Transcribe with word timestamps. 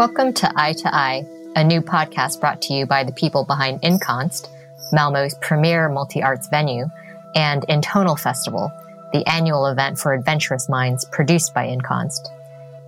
Welcome 0.00 0.32
to 0.32 0.50
Eye 0.56 0.72
to 0.72 0.94
Eye, 0.94 1.26
a 1.56 1.62
new 1.62 1.82
podcast 1.82 2.40
brought 2.40 2.62
to 2.62 2.72
you 2.72 2.86
by 2.86 3.04
the 3.04 3.12
people 3.12 3.44
behind 3.44 3.82
Inkonst, 3.82 4.48
Malmo's 4.94 5.34
premier 5.42 5.90
multi 5.90 6.22
arts 6.22 6.48
venue, 6.48 6.86
and 7.34 7.66
Intonal 7.68 8.16
Festival, 8.16 8.72
the 9.12 9.28
annual 9.28 9.66
event 9.66 9.98
for 9.98 10.14
adventurous 10.14 10.70
minds 10.70 11.04
produced 11.04 11.52
by 11.52 11.66
Inkonst. 11.66 12.30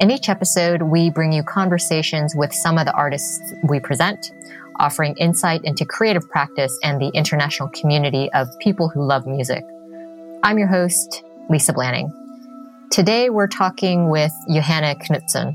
In 0.00 0.10
each 0.10 0.30
episode, 0.30 0.80
we 0.80 1.10
bring 1.10 1.34
you 1.34 1.42
conversations 1.42 2.34
with 2.34 2.50
some 2.50 2.78
of 2.78 2.86
the 2.86 2.94
artists 2.94 3.52
we 3.68 3.78
present, 3.78 4.32
offering 4.80 5.14
insight 5.18 5.60
into 5.64 5.84
creative 5.84 6.26
practice 6.30 6.78
and 6.82 6.98
the 6.98 7.10
international 7.12 7.68
community 7.68 8.32
of 8.32 8.48
people 8.58 8.88
who 8.88 9.04
love 9.04 9.26
music. 9.26 9.62
I'm 10.42 10.56
your 10.56 10.68
host, 10.68 11.22
Lisa 11.50 11.74
Blanning. 11.74 12.10
Today, 12.90 13.28
we're 13.28 13.48
talking 13.48 14.08
with 14.08 14.32
Johanna 14.48 14.94
Knutsson 14.94 15.54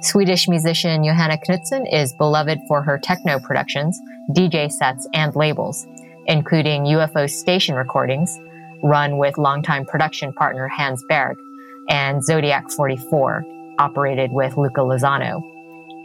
Swedish 0.00 0.46
musician 0.46 1.02
Johanna 1.02 1.38
Knutsson 1.38 1.92
is 1.92 2.12
beloved 2.12 2.60
for 2.68 2.82
her 2.82 2.98
techno 2.98 3.40
productions, 3.40 4.00
DJ 4.30 4.70
sets, 4.70 5.08
and 5.12 5.34
labels, 5.34 5.86
including 6.26 6.84
UFO 6.84 7.28
station 7.28 7.74
recordings, 7.74 8.38
run 8.82 9.18
with 9.18 9.36
longtime 9.38 9.84
production 9.86 10.32
partner 10.32 10.68
Hans 10.68 11.04
Berg, 11.08 11.36
and 11.88 12.24
Zodiac 12.24 12.70
44, 12.70 13.44
operated 13.80 14.30
with 14.30 14.56
Luca 14.56 14.80
Lozano. 14.80 15.42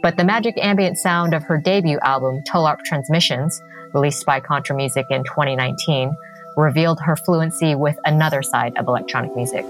But 0.02 0.16
the 0.16 0.24
magic 0.24 0.56
ambient 0.58 0.98
sound 0.98 1.32
of 1.32 1.44
her 1.44 1.56
debut 1.56 1.98
album, 2.02 2.42
Tollarp 2.48 2.80
Transmissions, 2.84 3.62
released 3.92 4.26
by 4.26 4.40
Kontra 4.40 4.74
Musik 4.74 5.06
in 5.08 5.22
2019, 5.22 6.16
revealed 6.56 6.98
her 7.00 7.14
fluency 7.14 7.76
with 7.76 7.96
another 8.04 8.42
side 8.42 8.76
of 8.76 8.88
electronic 8.88 9.36
music. 9.36 9.64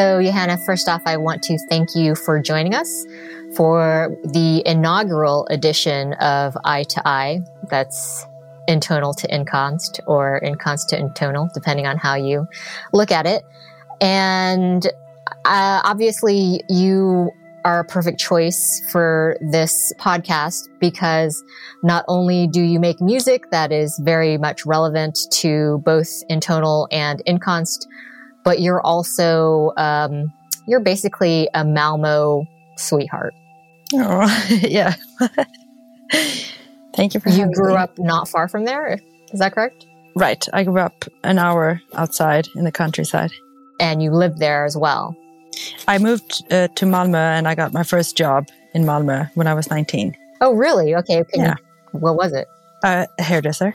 So, 0.00 0.18
Johanna, 0.18 0.56
first 0.56 0.88
off, 0.88 1.02
I 1.04 1.18
want 1.18 1.42
to 1.42 1.58
thank 1.68 1.94
you 1.94 2.14
for 2.14 2.40
joining 2.40 2.74
us 2.74 3.04
for 3.54 4.16
the 4.24 4.62
inaugural 4.64 5.46
edition 5.50 6.14
of 6.14 6.56
Eye 6.64 6.84
to 6.84 7.06
Eye. 7.06 7.40
That's 7.68 8.24
intonal 8.66 9.12
to 9.12 9.28
Inkonst 9.28 10.00
or 10.06 10.40
Inkonst 10.42 10.86
to 10.88 10.98
intonal, 10.98 11.50
depending 11.52 11.86
on 11.86 11.98
how 11.98 12.14
you 12.14 12.46
look 12.94 13.10
at 13.10 13.26
it. 13.26 13.44
And 14.00 14.86
uh, 15.44 15.82
obviously, 15.84 16.62
you 16.70 17.30
are 17.66 17.80
a 17.80 17.84
perfect 17.84 18.18
choice 18.18 18.80
for 18.90 19.36
this 19.50 19.92
podcast 19.98 20.62
because 20.80 21.44
not 21.82 22.06
only 22.08 22.46
do 22.46 22.62
you 22.62 22.80
make 22.80 23.02
music 23.02 23.50
that 23.50 23.70
is 23.70 24.00
very 24.02 24.38
much 24.38 24.64
relevant 24.64 25.18
to 25.32 25.82
both 25.84 26.08
intonal 26.30 26.88
and 26.90 27.22
Inkonst, 27.26 27.86
but 28.44 28.60
you're 28.60 28.80
also 28.80 29.72
um, 29.76 30.32
you're 30.66 30.80
basically 30.80 31.48
a 31.54 31.64
Malmo 31.64 32.46
sweetheart. 32.76 33.34
Oh, 33.94 34.46
yeah. 34.62 34.94
Thank 36.94 37.14
you 37.14 37.20
for 37.20 37.30
You 37.30 37.50
grew 37.52 37.74
me. 37.74 37.80
up 37.80 37.98
not 37.98 38.28
far 38.28 38.48
from 38.48 38.64
there. 38.64 38.98
Is 39.32 39.38
that 39.40 39.52
correct? 39.52 39.86
Right. 40.16 40.46
I 40.52 40.64
grew 40.64 40.80
up 40.80 41.04
an 41.22 41.38
hour 41.38 41.80
outside 41.94 42.48
in 42.56 42.64
the 42.64 42.72
countryside. 42.72 43.30
And 43.78 44.02
you 44.02 44.10
lived 44.10 44.38
there 44.38 44.64
as 44.64 44.76
well. 44.76 45.16
I 45.88 45.98
moved 45.98 46.44
uh, 46.52 46.68
to 46.68 46.84
Malmö 46.84 47.14
and 47.14 47.46
I 47.46 47.54
got 47.54 47.72
my 47.72 47.82
first 47.82 48.16
job 48.16 48.48
in 48.74 48.84
Malmö 48.84 49.30
when 49.34 49.46
I 49.46 49.54
was 49.54 49.70
19. 49.70 50.16
Oh, 50.40 50.54
really? 50.54 50.94
Okay. 50.96 51.24
yeah. 51.34 51.54
You, 51.92 52.00
what 52.00 52.16
was 52.16 52.32
it? 52.32 52.48
Uh, 52.82 53.06
a 53.18 53.22
hairdresser. 53.22 53.74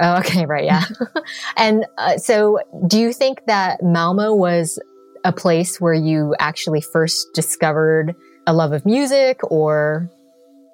Oh, 0.00 0.18
okay, 0.18 0.46
right, 0.46 0.64
yeah. 0.64 0.84
and 1.56 1.84
uh, 1.98 2.16
so, 2.16 2.60
do 2.86 2.98
you 2.98 3.12
think 3.12 3.44
that 3.46 3.82
Malmo 3.82 4.34
was 4.34 4.78
a 5.24 5.32
place 5.32 5.80
where 5.80 5.94
you 5.94 6.34
actually 6.38 6.80
first 6.80 7.26
discovered 7.34 8.14
a 8.46 8.54
love 8.54 8.72
of 8.72 8.86
music, 8.86 9.40
or 9.50 10.10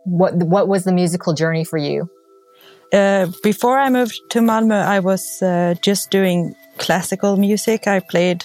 what? 0.05 0.35
What 0.35 0.69
was 0.69 0.85
the 0.85 0.93
musical 0.93 1.35
journey 1.35 1.65
for 1.65 1.77
you? 1.77 2.09
Uh, 2.93 3.27
before 3.43 3.79
I 3.79 3.91
moved 3.91 4.21
to 4.31 4.39
Malmö, 4.39 4.81
I 4.81 5.01
was 5.01 5.43
uh, 5.43 5.75
just 5.83 6.11
doing 6.11 6.55
classical 6.79 7.37
music. 7.37 7.89
I 7.89 7.99
played 7.99 8.45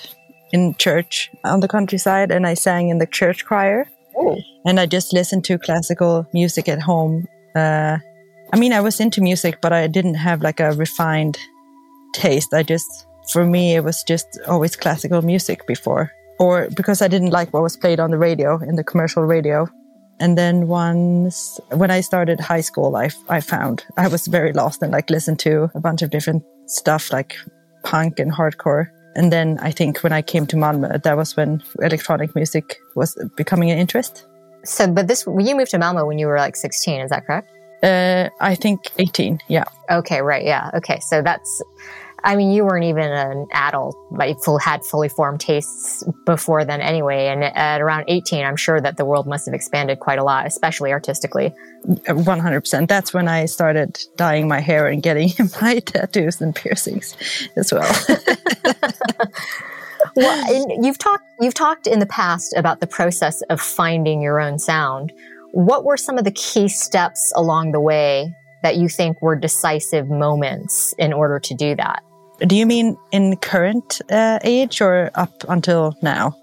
in 0.52 0.74
church 0.75 1.30
on 1.44 1.59
the 1.59 1.68
countryside, 1.68 2.31
and 2.31 2.48
I 2.48 2.56
sang 2.56 2.90
in 2.90 2.98
the 2.98 3.06
church 3.06 3.46
choir. 3.46 3.86
Oh. 4.18 4.38
And 4.66 4.80
I 4.80 4.88
just 4.88 5.13
listened 5.13 5.46
to 5.46 5.59
classical 5.59 6.25
music 6.34 6.68
at 6.68 6.81
home 6.81 7.28
uh, 7.56 8.00
I 8.53 8.57
mean, 8.57 8.73
I 8.73 8.81
was 8.81 9.00
into 9.00 9.22
music, 9.22 9.59
but 9.62 9.72
I 9.72 9.88
didn't 9.88 10.16
have 10.16 10.41
like 10.41 10.59
a 10.59 10.73
refined 10.73 11.38
taste. 12.13 12.53
I 12.53 12.63
just, 12.63 13.07
for 13.31 13.45
me, 13.45 13.75
it 13.75 13.84
was 13.84 14.03
just 14.03 14.28
always 14.47 14.75
classical 14.75 15.22
music 15.22 15.66
before, 15.67 16.12
or 16.39 16.67
because 16.75 17.01
I 17.01 17.07
didn't 17.07 17.31
like 17.31 17.53
what 17.53 17.63
was 17.63 17.78
played 17.78 18.00
on 18.00 18.12
the 18.12 18.17
radio, 18.17 18.57
in 18.62 18.75
the 18.75 18.84
commercial 18.84 19.23
radio. 19.23 19.69
And 20.19 20.38
then 20.38 20.67
once, 20.67 21.59
when 21.72 21.89
I 21.89 22.01
started 22.01 22.39
high 22.39 22.62
school, 22.62 22.95
I, 22.95 23.09
I 23.29 23.39
found 23.39 23.84
I 23.97 24.07
was 24.07 24.28
very 24.28 24.53
lost 24.53 24.81
and 24.83 24.91
like 24.91 25.09
listened 25.09 25.39
to 25.39 25.72
a 25.73 25.79
bunch 25.79 26.01
of 26.01 26.09
different 26.09 26.44
stuff 26.68 27.12
like 27.12 27.35
punk 27.83 28.19
and 28.19 28.31
hardcore. 28.31 28.88
And 29.16 29.31
then 29.31 29.59
I 29.62 29.72
think 29.72 30.03
when 30.03 30.13
I 30.13 30.22
came 30.22 30.45
to 30.47 30.56
Malmö, 30.57 31.01
that 31.01 31.18
was 31.18 31.35
when 31.35 31.63
electronic 31.79 32.35
music 32.35 32.78
was 32.95 33.18
becoming 33.35 33.72
an 33.72 33.78
interest. 33.78 34.28
So, 34.63 34.91
but 34.91 35.07
this, 35.07 35.25
you 35.25 35.56
moved 35.56 35.72
to 35.72 35.79
Malmö 35.79 36.06
when 36.06 36.19
you 36.19 36.28
were 36.28 36.38
like 36.38 36.56
16, 36.56 37.01
is 37.01 37.09
that 37.09 37.25
correct? 37.25 37.50
Uh, 37.84 38.30
I 38.40 38.56
think 38.56 38.92
18. 39.00 39.42
Yeah. 39.47 39.66
Okay. 39.90 40.22
Right. 40.22 40.46
Yeah. 40.46 40.69
Okay. 40.75 41.00
So 41.00 41.22
that's, 41.22 41.62
I 42.24 42.36
mean, 42.36 42.52
you 42.52 42.64
weren't 42.64 42.86
even 42.86 43.12
an 43.12 43.47
adult, 43.52 43.96
but 44.12 44.30
you 44.30 44.36
full, 44.36 44.59
had 44.59 44.86
fully 44.86 45.09
formed 45.09 45.40
tastes 45.40 46.03
before 46.25 46.64
then 46.64 46.80
anyway. 46.81 47.28
And 47.28 47.44
at 47.44 47.81
around 47.81 48.06
18, 48.08 48.46
I'm 48.46 48.56
sure 48.56 48.80
that 48.80 48.97
the 48.97 49.06
world 49.06 49.25
must 49.25 49.46
have 49.47 49.56
expanded 49.56 50.00
quite 50.00 50.19
a 50.19 50.24
lot, 50.24 50.46
especially 50.46 50.92
artistically. 50.92 51.52
100%. 51.86 52.88
That's 52.88 53.14
when 53.14 53.28
I 53.28 53.46
started 53.46 54.00
dyeing 54.16 54.48
my 54.48 54.59
hair 54.59 54.88
and 54.88 55.02
getting 55.02 55.31
my 55.62 55.80
tattoos 55.80 56.40
and 56.42 56.56
piercings 56.56 57.18
as 57.56 57.74
well. 57.74 57.92
well, 60.16 60.84
you've 60.84 61.00
talked, 61.00 61.24
you've 61.40 61.56
talked 61.56 61.88
in 61.88 61.98
the 61.98 62.06
past 62.06 62.53
about 62.56 62.80
the 62.80 62.88
process 62.88 63.42
of 63.44 63.59
finding 63.59 64.22
your 64.22 64.40
own 64.40 64.59
sound. 64.59 65.12
What 65.51 65.84
were 65.84 65.97
some 65.97 66.17
of 66.17 66.23
the 66.23 66.31
key 66.31 66.67
steps 66.67 67.31
along 67.35 67.72
the 67.72 67.79
way 67.79 68.34
that 68.63 68.78
you 68.78 68.88
think 68.88 69.22
were 69.22 69.35
decisive 69.35 70.09
moments 70.09 70.94
in 70.97 71.13
order 71.13 71.39
to 71.39 71.53
do 71.53 71.75
that? 71.75 72.03
Do 72.39 72.56
you 72.56 72.66
mean 72.66 72.97
in 73.12 73.35
current 73.38 74.01
uh, 74.09 74.39
age 74.44 74.81
or 74.81 75.12
up 75.16 75.44
until 75.47 75.95
now? 76.01 76.38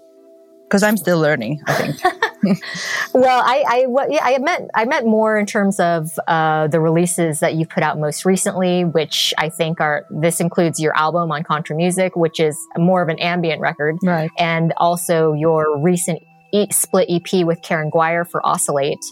Because 0.63 0.83
I'm 0.83 0.97
still 0.97 1.19
learning, 1.19 1.61
I 1.65 1.73
think. 1.73 1.97
well, 3.13 3.41
I, 3.43 3.63
I, 3.67 4.07
yeah, 4.09 4.23
I 4.23 4.37
meant, 4.37 4.69
I 4.73 4.85
meant 4.85 5.05
more 5.05 5.37
in 5.37 5.45
terms 5.45 5.79
of 5.79 6.11
uh, 6.27 6.67
the 6.67 6.79
releases 6.79 7.39
that 7.39 7.55
you've 7.55 7.69
put 7.69 7.83
out 7.83 7.99
most 7.99 8.25
recently, 8.25 8.85
which 8.85 9.33
I 9.37 9.49
think 9.49 9.81
are, 9.81 10.05
this 10.09 10.39
includes 10.39 10.79
your 10.79 10.95
album 10.95 11.31
on 11.31 11.43
Kontra 11.43 11.75
Musik, 11.75 12.15
which 12.15 12.39
is 12.39 12.57
more 12.77 13.01
of 13.01 13.09
an 13.09 13.19
ambient 13.19 13.61
record. 13.61 13.97
Right. 14.03 14.31
And 14.37 14.73
also 14.77 15.33
your 15.33 15.79
recent 15.79 16.21
split 16.71 17.09
EP 17.09 17.45
with 17.45 17.61
Karen 17.61 17.91
Gwyer 17.91 18.29
for 18.29 18.45
Oscillate. 18.45 19.03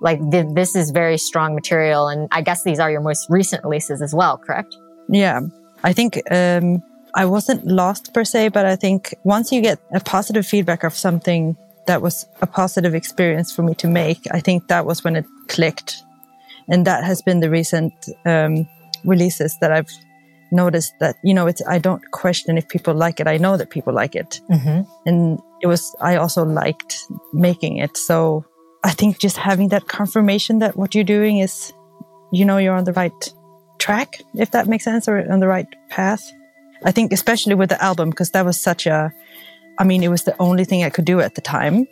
Like 0.00 0.18
th- 0.30 0.46
this 0.52 0.76
is 0.76 0.90
very 0.90 1.18
strong 1.18 1.54
material, 1.54 2.08
and 2.08 2.28
I 2.30 2.42
guess 2.42 2.64
these 2.64 2.78
are 2.78 2.90
your 2.90 3.00
most 3.00 3.26
recent 3.30 3.64
releases 3.64 4.02
as 4.02 4.14
well, 4.14 4.38
correct? 4.38 4.76
Yeah, 5.08 5.40
I 5.82 5.92
think 5.92 6.20
um, 6.30 6.82
I 7.14 7.26
wasn't 7.26 7.66
lost 7.66 8.12
per 8.12 8.24
se, 8.24 8.48
but 8.48 8.66
I 8.66 8.76
think 8.76 9.14
once 9.24 9.52
you 9.52 9.60
get 9.60 9.78
a 9.92 10.00
positive 10.00 10.46
feedback 10.46 10.84
of 10.84 10.94
something 10.94 11.56
that 11.86 12.02
was 12.02 12.26
a 12.42 12.46
positive 12.46 12.94
experience 12.94 13.54
for 13.54 13.62
me 13.62 13.74
to 13.76 13.88
make, 13.88 14.26
I 14.30 14.40
think 14.40 14.68
that 14.68 14.84
was 14.84 15.04
when 15.04 15.16
it 15.16 15.26
clicked, 15.48 16.02
and 16.68 16.86
that 16.86 17.04
has 17.04 17.22
been 17.22 17.40
the 17.40 17.50
recent 17.50 17.92
um, 18.24 18.68
releases 19.04 19.56
that 19.60 19.72
I've 19.72 19.90
noticed 20.54 20.94
that 21.00 21.16
you 21.22 21.34
know 21.34 21.46
it's 21.46 21.62
I 21.66 21.78
don't 21.78 22.02
question 22.12 22.56
if 22.56 22.68
people 22.68 22.94
like 22.94 23.20
it. 23.20 23.26
I 23.26 23.36
know 23.36 23.56
that 23.56 23.70
people 23.70 23.92
like 23.92 24.14
it, 24.14 24.40
mm-hmm. 24.50 24.82
and 25.04 25.40
it 25.64 25.66
was, 25.66 25.96
I 25.98 26.16
also 26.16 26.44
liked 26.44 27.06
making 27.32 27.78
it. 27.78 27.96
So 27.96 28.44
I 28.84 28.90
think 28.90 29.18
just 29.18 29.38
having 29.38 29.68
that 29.68 29.88
confirmation 29.88 30.58
that 30.58 30.76
what 30.76 30.94
you're 30.94 31.04
doing 31.04 31.38
is, 31.38 31.72
you 32.32 32.44
know, 32.44 32.58
you're 32.58 32.76
on 32.76 32.84
the 32.84 32.92
right 32.92 33.34
track, 33.78 34.20
if 34.34 34.50
that 34.50 34.68
makes 34.68 34.84
sense, 34.84 35.08
or 35.08 35.16
on 35.32 35.40
the 35.40 35.48
right 35.48 35.66
path. 35.88 36.22
I 36.84 36.90
think, 36.90 37.12
especially 37.14 37.54
with 37.54 37.70
the 37.70 37.82
album, 37.82 38.10
because 38.10 38.30
that 38.32 38.44
was 38.44 38.60
such 38.60 38.86
a, 38.86 39.10
I 39.78 39.84
mean, 39.84 40.02
it 40.02 40.08
was 40.08 40.24
the 40.24 40.36
only 40.38 40.66
thing 40.66 40.84
I 40.84 40.90
could 40.90 41.06
do 41.06 41.20
at 41.20 41.34
the 41.34 41.40
time. 41.40 41.86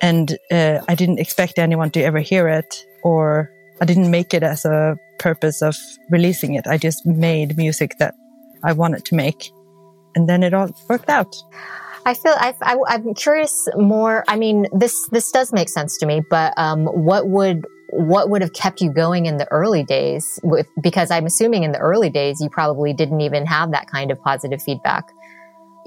And 0.00 0.36
uh, 0.50 0.80
I 0.88 0.96
didn't 0.96 1.20
expect 1.20 1.60
anyone 1.60 1.90
to 1.92 2.02
ever 2.02 2.18
hear 2.18 2.48
it, 2.48 2.84
or 3.04 3.48
I 3.84 3.86
didn't 3.86 4.10
make 4.10 4.32
it 4.32 4.42
as 4.42 4.64
a 4.64 4.96
purpose 5.18 5.60
of 5.60 5.76
releasing 6.08 6.54
it. 6.54 6.66
I 6.66 6.78
just 6.78 7.04
made 7.04 7.54
music 7.58 7.98
that 7.98 8.14
I 8.62 8.72
wanted 8.72 9.04
to 9.04 9.14
make. 9.14 9.52
And 10.14 10.26
then 10.26 10.42
it 10.42 10.54
all 10.54 10.70
worked 10.88 11.10
out. 11.10 11.36
I 12.06 12.14
feel 12.14 12.32
I, 12.38 12.54
am 12.88 13.12
curious 13.12 13.68
more. 13.76 14.24
I 14.26 14.36
mean, 14.36 14.68
this 14.72 15.06
this 15.10 15.30
does 15.30 15.52
make 15.52 15.68
sense 15.68 15.98
to 15.98 16.06
me, 16.06 16.22
but 16.30 16.54
um, 16.56 16.86
what 16.86 17.28
would 17.28 17.66
what 17.90 18.30
would 18.30 18.40
have 18.40 18.54
kept 18.54 18.80
you 18.80 18.90
going 18.90 19.26
in 19.26 19.36
the 19.36 19.46
early 19.52 19.84
days? 19.84 20.40
With 20.42 20.66
because 20.82 21.10
I'm 21.10 21.26
assuming 21.26 21.64
in 21.64 21.72
the 21.72 21.78
early 21.78 22.08
days 22.08 22.40
you 22.40 22.48
probably 22.48 22.94
didn't 22.94 23.20
even 23.20 23.44
have 23.44 23.70
that 23.72 23.86
kind 23.90 24.10
of 24.10 24.18
positive 24.22 24.62
feedback. 24.62 25.04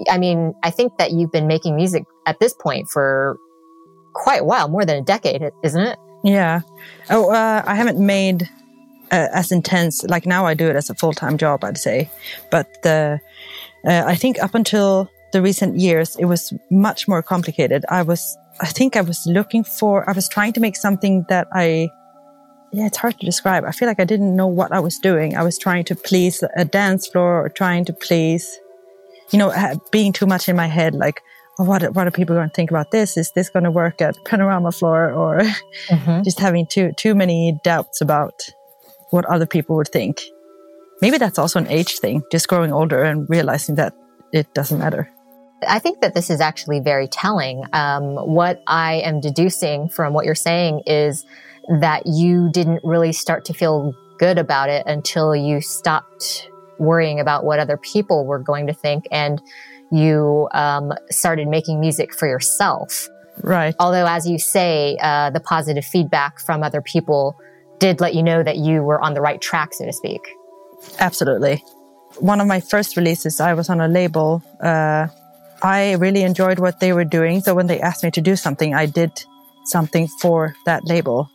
I 0.08 0.18
mean, 0.18 0.54
I 0.62 0.70
think 0.70 0.98
that 0.98 1.10
you've 1.10 1.32
been 1.32 1.48
making 1.48 1.74
music 1.74 2.04
at 2.26 2.38
this 2.38 2.54
point 2.54 2.88
for 2.88 3.40
quite 4.14 4.42
a 4.42 4.44
while, 4.44 4.68
more 4.68 4.84
than 4.84 4.98
a 4.98 5.02
decade, 5.02 5.42
isn't 5.64 5.82
it? 5.82 5.98
Yeah. 6.24 6.60
Oh, 7.10 7.30
uh, 7.30 7.62
I 7.64 7.74
haven't 7.74 8.04
made 8.04 8.48
uh, 9.10 9.28
as 9.32 9.52
intense. 9.52 10.02
Like 10.04 10.26
now, 10.26 10.46
I 10.46 10.54
do 10.54 10.68
it 10.68 10.76
as 10.76 10.90
a 10.90 10.94
full 10.94 11.12
time 11.12 11.38
job, 11.38 11.64
I'd 11.64 11.78
say. 11.78 12.10
But 12.50 12.82
the, 12.82 13.20
uh, 13.86 14.02
I 14.06 14.14
think 14.14 14.42
up 14.42 14.54
until 14.54 15.08
the 15.32 15.42
recent 15.42 15.76
years, 15.76 16.16
it 16.16 16.24
was 16.24 16.52
much 16.70 17.06
more 17.06 17.22
complicated. 17.22 17.84
I 17.88 18.02
was, 18.02 18.36
I 18.60 18.66
think 18.66 18.96
I 18.96 19.02
was 19.02 19.26
looking 19.26 19.64
for, 19.64 20.08
I 20.08 20.12
was 20.12 20.28
trying 20.28 20.52
to 20.54 20.60
make 20.60 20.76
something 20.76 21.24
that 21.28 21.46
I, 21.52 21.90
yeah, 22.72 22.86
it's 22.86 22.98
hard 22.98 23.18
to 23.20 23.26
describe. 23.26 23.64
I 23.64 23.72
feel 23.72 23.88
like 23.88 24.00
I 24.00 24.04
didn't 24.04 24.36
know 24.36 24.46
what 24.46 24.72
I 24.72 24.80
was 24.80 24.98
doing. 24.98 25.36
I 25.36 25.42
was 25.42 25.58
trying 25.58 25.84
to 25.84 25.94
please 25.94 26.42
a 26.56 26.64
dance 26.64 27.06
floor 27.06 27.44
or 27.44 27.48
trying 27.48 27.84
to 27.86 27.92
please, 27.92 28.58
you 29.30 29.38
know, 29.38 29.52
being 29.90 30.12
too 30.12 30.26
much 30.26 30.48
in 30.48 30.56
my 30.56 30.66
head, 30.66 30.94
like, 30.94 31.22
what, 31.58 31.82
what 31.94 32.06
are 32.06 32.10
people 32.10 32.36
going 32.36 32.48
to 32.48 32.54
think 32.54 32.70
about 32.70 32.90
this? 32.92 33.16
Is 33.16 33.32
this 33.32 33.50
going 33.50 33.64
to 33.64 33.70
work 33.70 34.00
at 34.00 34.16
panorama 34.24 34.72
floor 34.72 35.10
or 35.12 35.38
mm-hmm. 35.88 36.22
just 36.22 36.38
having 36.38 36.66
too, 36.66 36.92
too 36.96 37.14
many 37.14 37.58
doubts 37.64 38.00
about 38.00 38.48
what 39.10 39.24
other 39.26 39.46
people 39.46 39.76
would 39.76 39.88
think? 39.88 40.22
Maybe 41.02 41.18
that's 41.18 41.38
also 41.38 41.58
an 41.58 41.68
age 41.68 41.98
thing, 41.98 42.22
just 42.30 42.48
growing 42.48 42.72
older 42.72 43.02
and 43.02 43.28
realizing 43.28 43.74
that 43.76 43.94
it 44.32 44.52
doesn't 44.54 44.78
matter. 44.78 45.10
I 45.66 45.80
think 45.80 46.00
that 46.00 46.14
this 46.14 46.30
is 46.30 46.40
actually 46.40 46.80
very 46.80 47.08
telling. 47.08 47.64
Um, 47.72 48.14
what 48.14 48.62
I 48.66 48.94
am 48.96 49.20
deducing 49.20 49.88
from 49.88 50.12
what 50.12 50.24
you're 50.24 50.36
saying 50.36 50.82
is 50.86 51.26
that 51.80 52.04
you 52.06 52.50
didn't 52.52 52.80
really 52.84 53.12
start 53.12 53.44
to 53.46 53.54
feel 53.54 53.94
good 54.18 54.38
about 54.38 54.68
it 54.68 54.86
until 54.86 55.34
you 55.34 55.60
stopped 55.60 56.48
worrying 56.78 57.18
about 57.18 57.44
what 57.44 57.58
other 57.58 57.76
people 57.76 58.24
were 58.24 58.38
going 58.38 58.68
to 58.68 58.72
think 58.72 59.08
and 59.10 59.42
you 59.90 60.48
um, 60.52 60.92
started 61.10 61.48
making 61.48 61.80
music 61.80 62.14
for 62.14 62.26
yourself. 62.26 63.08
Right. 63.42 63.74
Although, 63.78 64.06
as 64.06 64.28
you 64.28 64.38
say, 64.38 64.96
uh, 65.00 65.30
the 65.30 65.40
positive 65.40 65.84
feedback 65.84 66.40
from 66.40 66.62
other 66.62 66.82
people 66.82 67.38
did 67.78 68.00
let 68.00 68.14
you 68.14 68.22
know 68.22 68.42
that 68.42 68.56
you 68.56 68.82
were 68.82 69.00
on 69.00 69.14
the 69.14 69.20
right 69.20 69.40
track, 69.40 69.72
so 69.72 69.84
to 69.84 69.92
speak. 69.92 70.20
Absolutely. 70.98 71.64
One 72.18 72.40
of 72.40 72.46
my 72.46 72.60
first 72.60 72.96
releases, 72.96 73.40
I 73.40 73.54
was 73.54 73.70
on 73.70 73.80
a 73.80 73.88
label. 73.88 74.42
Uh, 74.60 75.06
I 75.62 75.92
really 75.94 76.22
enjoyed 76.22 76.58
what 76.58 76.80
they 76.80 76.92
were 76.92 77.04
doing. 77.04 77.40
So 77.40 77.54
when 77.54 77.66
they 77.66 77.80
asked 77.80 78.02
me 78.02 78.10
to 78.12 78.20
do 78.20 78.36
something, 78.36 78.74
I 78.74 78.86
did 78.86 79.24
something 79.64 80.08
for 80.20 80.54
that 80.66 80.84
label. 80.84 81.30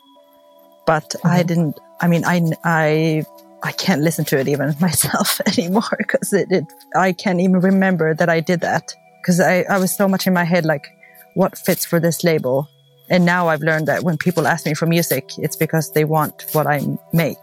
But 0.85 1.09
mm-hmm. 1.09 1.27
I 1.27 1.43
didn't, 1.43 1.79
I 2.01 2.07
mean, 2.07 2.25
I, 2.25 2.51
I, 2.63 3.25
I 3.63 3.71
can't 3.71 4.01
listen 4.01 4.25
to 4.25 4.39
it 4.39 4.47
even 4.47 4.75
myself 4.81 5.41
anymore 5.57 5.95
because 5.97 6.33
it, 6.33 6.51
it, 6.51 6.65
I 6.95 7.13
can't 7.13 7.39
even 7.39 7.59
remember 7.59 8.13
that 8.13 8.29
I 8.29 8.39
did 8.39 8.61
that 8.61 8.93
because 9.21 9.39
I, 9.39 9.61
I 9.69 9.79
was 9.79 9.95
so 9.95 10.07
much 10.07 10.27
in 10.27 10.33
my 10.33 10.43
head, 10.43 10.65
like 10.65 10.87
what 11.33 11.57
fits 11.57 11.85
for 11.85 11.99
this 11.99 12.23
label. 12.23 12.67
And 13.09 13.25
now 13.25 13.47
I've 13.47 13.61
learned 13.61 13.87
that 13.87 14.03
when 14.03 14.17
people 14.17 14.47
ask 14.47 14.65
me 14.65 14.73
for 14.73 14.85
music, 14.85 15.31
it's 15.37 15.55
because 15.55 15.91
they 15.91 16.05
want 16.05 16.45
what 16.53 16.67
I 16.67 16.81
make. 17.11 17.41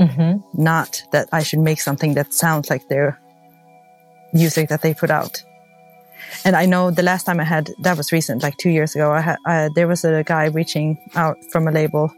Mm-hmm. 0.00 0.62
Not 0.62 1.02
that 1.12 1.28
I 1.32 1.42
should 1.42 1.58
make 1.58 1.80
something 1.80 2.14
that 2.14 2.32
sounds 2.32 2.70
like 2.70 2.88
their 2.88 3.20
music 4.32 4.68
that 4.68 4.82
they 4.82 4.94
put 4.94 5.10
out. 5.10 5.42
And 6.44 6.54
I 6.54 6.66
know 6.66 6.90
the 6.90 7.02
last 7.02 7.24
time 7.24 7.40
I 7.40 7.44
had 7.44 7.70
that 7.80 7.96
was 7.96 8.12
recent, 8.12 8.42
like 8.42 8.56
two 8.58 8.70
years 8.70 8.94
ago. 8.94 9.12
I 9.12 9.20
had 9.20 9.38
uh, 9.46 9.68
there 9.74 9.88
was 9.88 10.04
a 10.04 10.22
guy 10.24 10.46
reaching 10.46 10.98
out 11.14 11.36
from 11.50 11.66
a 11.66 11.72
label, 11.72 12.12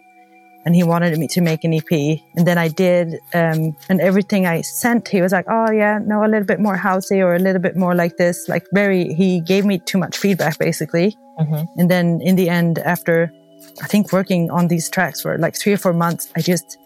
and 0.64 0.74
he 0.74 0.82
wanted 0.82 1.16
me 1.18 1.26
to 1.28 1.40
make 1.40 1.64
an 1.64 1.74
EP. 1.74 1.90
And 2.36 2.46
then 2.46 2.58
I 2.58 2.68
did, 2.68 3.14
um, 3.34 3.76
and 3.88 4.00
everything 4.00 4.46
I 4.46 4.60
sent, 4.60 5.08
he 5.08 5.20
was 5.22 5.32
like, 5.32 5.46
"Oh 5.48 5.70
yeah, 5.70 5.98
no, 6.04 6.24
a 6.24 6.28
little 6.28 6.46
bit 6.46 6.60
more 6.60 6.76
housey 6.76 7.18
or 7.24 7.34
a 7.34 7.38
little 7.38 7.62
bit 7.62 7.76
more 7.76 7.94
like 7.94 8.16
this." 8.16 8.48
Like 8.48 8.66
very, 8.72 9.14
he 9.14 9.40
gave 9.40 9.64
me 9.64 9.78
too 9.78 9.98
much 9.98 10.16
feedback 10.18 10.58
basically. 10.58 11.16
Mm-hmm. 11.38 11.80
And 11.80 11.90
then 11.90 12.20
in 12.20 12.36
the 12.36 12.48
end, 12.48 12.78
after 12.78 13.32
I 13.82 13.86
think 13.86 14.12
working 14.12 14.50
on 14.50 14.68
these 14.68 14.90
tracks 14.90 15.22
for 15.22 15.38
like 15.38 15.56
three 15.56 15.72
or 15.72 15.78
four 15.78 15.92
months, 15.92 16.30
I 16.36 16.40
just 16.40 16.78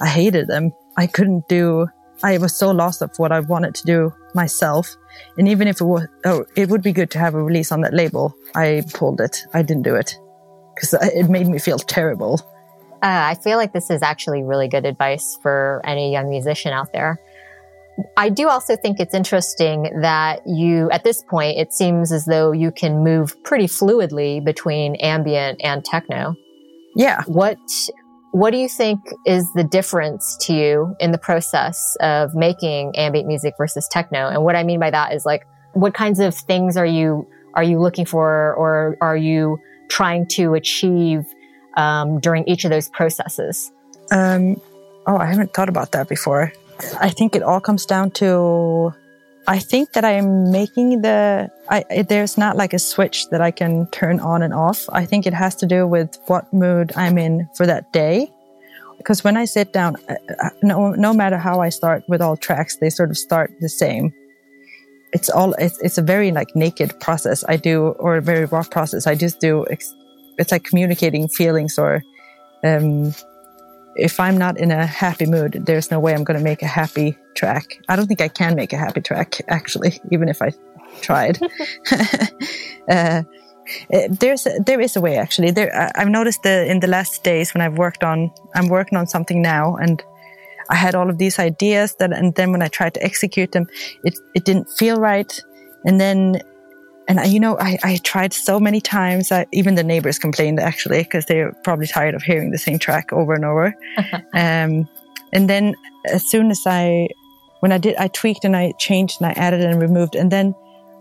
I 0.00 0.06
hated 0.06 0.46
them. 0.46 0.72
I 0.96 1.06
couldn't 1.06 1.48
do. 1.48 1.88
I 2.22 2.38
was 2.38 2.56
so 2.56 2.70
lost 2.70 3.02
of 3.02 3.10
what 3.18 3.32
I 3.32 3.40
wanted 3.40 3.74
to 3.74 3.84
do 3.84 4.14
myself. 4.34 4.96
And 5.36 5.48
even 5.48 5.68
if 5.68 5.80
it 5.80 5.84
was, 5.84 6.06
oh, 6.24 6.46
it 6.56 6.68
would 6.70 6.82
be 6.82 6.92
good 6.92 7.10
to 7.10 7.18
have 7.18 7.34
a 7.34 7.42
release 7.42 7.72
on 7.72 7.82
that 7.82 7.92
label. 7.92 8.34
I 8.54 8.82
pulled 8.94 9.20
it. 9.20 9.44
I 9.52 9.62
didn't 9.62 9.82
do 9.82 9.94
it 9.94 10.16
because 10.74 10.94
it 10.94 11.28
made 11.28 11.46
me 11.48 11.58
feel 11.58 11.78
terrible. 11.78 12.40
Uh, 13.02 13.30
I 13.30 13.34
feel 13.34 13.58
like 13.58 13.72
this 13.72 13.90
is 13.90 14.02
actually 14.02 14.42
really 14.42 14.68
good 14.68 14.86
advice 14.86 15.38
for 15.42 15.80
any 15.84 16.12
young 16.12 16.28
musician 16.28 16.72
out 16.72 16.92
there. 16.92 17.20
I 18.16 18.28
do 18.28 18.48
also 18.48 18.76
think 18.76 19.00
it's 19.00 19.14
interesting 19.14 20.00
that 20.02 20.46
you, 20.46 20.90
at 20.90 21.02
this 21.04 21.22
point, 21.22 21.58
it 21.58 21.72
seems 21.72 22.12
as 22.12 22.26
though 22.26 22.52
you 22.52 22.70
can 22.70 23.02
move 23.02 23.42
pretty 23.42 23.66
fluidly 23.66 24.44
between 24.44 24.96
ambient 24.96 25.60
and 25.64 25.84
techno. 25.84 26.36
Yeah. 26.94 27.22
What 27.26 27.58
what 28.32 28.50
do 28.50 28.58
you 28.58 28.68
think 28.68 29.00
is 29.24 29.50
the 29.54 29.64
difference 29.64 30.36
to 30.42 30.52
you 30.52 30.94
in 31.00 31.10
the 31.10 31.18
process 31.18 31.96
of 32.00 32.34
making 32.34 32.94
ambient 32.94 33.26
music 33.26 33.54
versus 33.56 33.88
techno? 33.90 34.28
And 34.28 34.44
what 34.44 34.54
I 34.54 34.62
mean 34.62 34.78
by 34.78 34.90
that 34.90 35.14
is 35.14 35.24
like, 35.24 35.46
what 35.72 35.94
kinds 35.94 36.20
of 36.20 36.34
things 36.34 36.76
are 36.76 36.84
you, 36.84 37.26
are 37.54 37.62
you 37.62 37.80
looking 37.80 38.04
for 38.04 38.52
or 38.54 38.98
are 39.00 39.16
you 39.16 39.56
trying 39.88 40.26
to 40.32 40.52
achieve 40.52 41.24
um, 41.76 42.20
during 42.20 42.46
each 42.48 42.64
of 42.64 42.70
those 42.70 42.88
processes? 42.88 43.70
Um, 44.10 44.60
oh, 45.06 45.16
I 45.16 45.26
haven't 45.26 45.54
thought 45.54 45.68
about 45.68 45.92
that 45.92 46.08
before. 46.08 46.52
I 47.00 47.10
think 47.10 47.34
it 47.34 47.42
all 47.42 47.60
comes 47.60 47.86
down 47.86 48.10
to 48.12 48.92
I 49.48 49.60
think 49.60 49.92
that 49.92 50.04
I'm 50.04 50.50
making 50.50 51.02
the, 51.02 51.50
I, 51.68 52.02
there's 52.02 52.36
not 52.36 52.56
like 52.56 52.72
a 52.72 52.80
switch 52.80 53.28
that 53.28 53.40
I 53.40 53.52
can 53.52 53.86
turn 53.90 54.18
on 54.18 54.42
and 54.42 54.52
off. 54.52 54.86
I 54.90 55.06
think 55.06 55.24
it 55.24 55.34
has 55.34 55.54
to 55.56 55.66
do 55.66 55.86
with 55.86 56.18
what 56.26 56.52
mood 56.52 56.92
I'm 56.96 57.16
in 57.16 57.48
for 57.54 57.64
that 57.64 57.92
day. 57.92 58.28
Because 58.98 59.22
when 59.22 59.36
I 59.36 59.44
sit 59.44 59.72
down, 59.72 59.96
uh, 60.08 60.14
uh, 60.42 60.50
no, 60.62 60.90
no 60.92 61.12
matter 61.12 61.38
how 61.38 61.60
I 61.60 61.68
start 61.68 62.02
with 62.08 62.20
all 62.20 62.36
tracks, 62.36 62.78
they 62.78 62.90
sort 62.90 63.10
of 63.10 63.18
start 63.18 63.52
the 63.60 63.68
same. 63.68 64.12
It's 65.12 65.30
all, 65.30 65.52
it's, 65.54 65.78
it's 65.78 65.96
a 65.96 66.02
very 66.02 66.32
like 66.32 66.56
naked 66.56 66.98
process 66.98 67.44
I 67.46 67.56
do, 67.56 67.88
or 68.00 68.16
a 68.16 68.22
very 68.22 68.46
raw 68.46 68.64
process. 68.64 69.06
I 69.06 69.14
just 69.14 69.38
do, 69.38 69.64
it's 70.38 70.52
like 70.52 70.64
communicating 70.64 71.28
feelings 71.28 71.78
or, 71.78 72.02
um, 72.64 73.14
if 73.96 74.20
I'm 74.20 74.36
not 74.36 74.58
in 74.58 74.70
a 74.70 74.86
happy 74.86 75.26
mood, 75.26 75.64
there's 75.64 75.90
no 75.90 75.98
way 75.98 76.14
I'm 76.14 76.24
going 76.24 76.38
to 76.38 76.44
make 76.44 76.62
a 76.62 76.66
happy 76.66 77.16
track. 77.34 77.78
I 77.88 77.96
don't 77.96 78.06
think 78.06 78.20
I 78.20 78.28
can 78.28 78.54
make 78.54 78.72
a 78.72 78.76
happy 78.76 79.00
track, 79.00 79.40
actually, 79.48 79.98
even 80.10 80.28
if 80.28 80.42
I 80.42 80.52
tried. 81.00 81.38
uh, 82.90 83.22
eh, 83.90 84.08
there's 84.10 84.46
there 84.64 84.80
is 84.80 84.96
a 84.96 85.00
way 85.00 85.16
actually. 85.16 85.50
There 85.50 85.92
I've 85.96 86.08
noticed 86.08 86.42
that 86.42 86.68
in 86.68 86.80
the 86.80 86.86
last 86.86 87.24
days 87.24 87.54
when 87.54 87.60
I've 87.60 87.78
worked 87.78 88.04
on 88.04 88.30
I'm 88.54 88.68
working 88.68 88.98
on 88.98 89.06
something 89.06 89.42
now 89.42 89.76
and 89.76 90.02
I 90.68 90.76
had 90.76 90.94
all 90.94 91.10
of 91.10 91.18
these 91.18 91.38
ideas 91.38 91.94
that 91.96 92.12
and 92.12 92.34
then 92.34 92.52
when 92.52 92.62
I 92.62 92.68
tried 92.68 92.94
to 92.94 93.02
execute 93.02 93.52
them 93.52 93.66
it 94.04 94.18
it 94.34 94.44
didn't 94.44 94.68
feel 94.70 94.96
right 95.00 95.40
and 95.84 96.00
then 96.00 96.42
and 97.08 97.20
I, 97.20 97.24
you 97.24 97.38
know, 97.38 97.56
I, 97.58 97.78
I 97.82 97.96
tried 97.98 98.32
so 98.32 98.58
many 98.58 98.80
times. 98.80 99.28
that 99.28 99.48
even 99.52 99.76
the 99.76 99.84
neighbors 99.84 100.18
complained 100.18 100.58
actually 100.58 101.02
because 101.02 101.26
they're 101.26 101.52
probably 101.62 101.86
tired 101.86 102.14
of 102.14 102.22
hearing 102.22 102.50
the 102.50 102.58
same 102.58 102.78
track 102.78 103.12
over 103.12 103.34
and 103.34 103.44
over. 103.44 103.74
um, 104.34 104.88
and 105.32 105.48
then 105.48 105.76
as 106.06 106.28
soon 106.28 106.50
as 106.50 106.62
I, 106.66 107.08
when 107.60 107.72
I 107.72 107.78
did, 107.78 107.96
I 107.96 108.08
tweaked 108.08 108.44
and 108.44 108.56
I 108.56 108.72
changed 108.78 109.20
and 109.20 109.28
I 109.28 109.32
added 109.32 109.60
and 109.60 109.80
removed. 109.80 110.16
And 110.16 110.30
then 110.32 110.52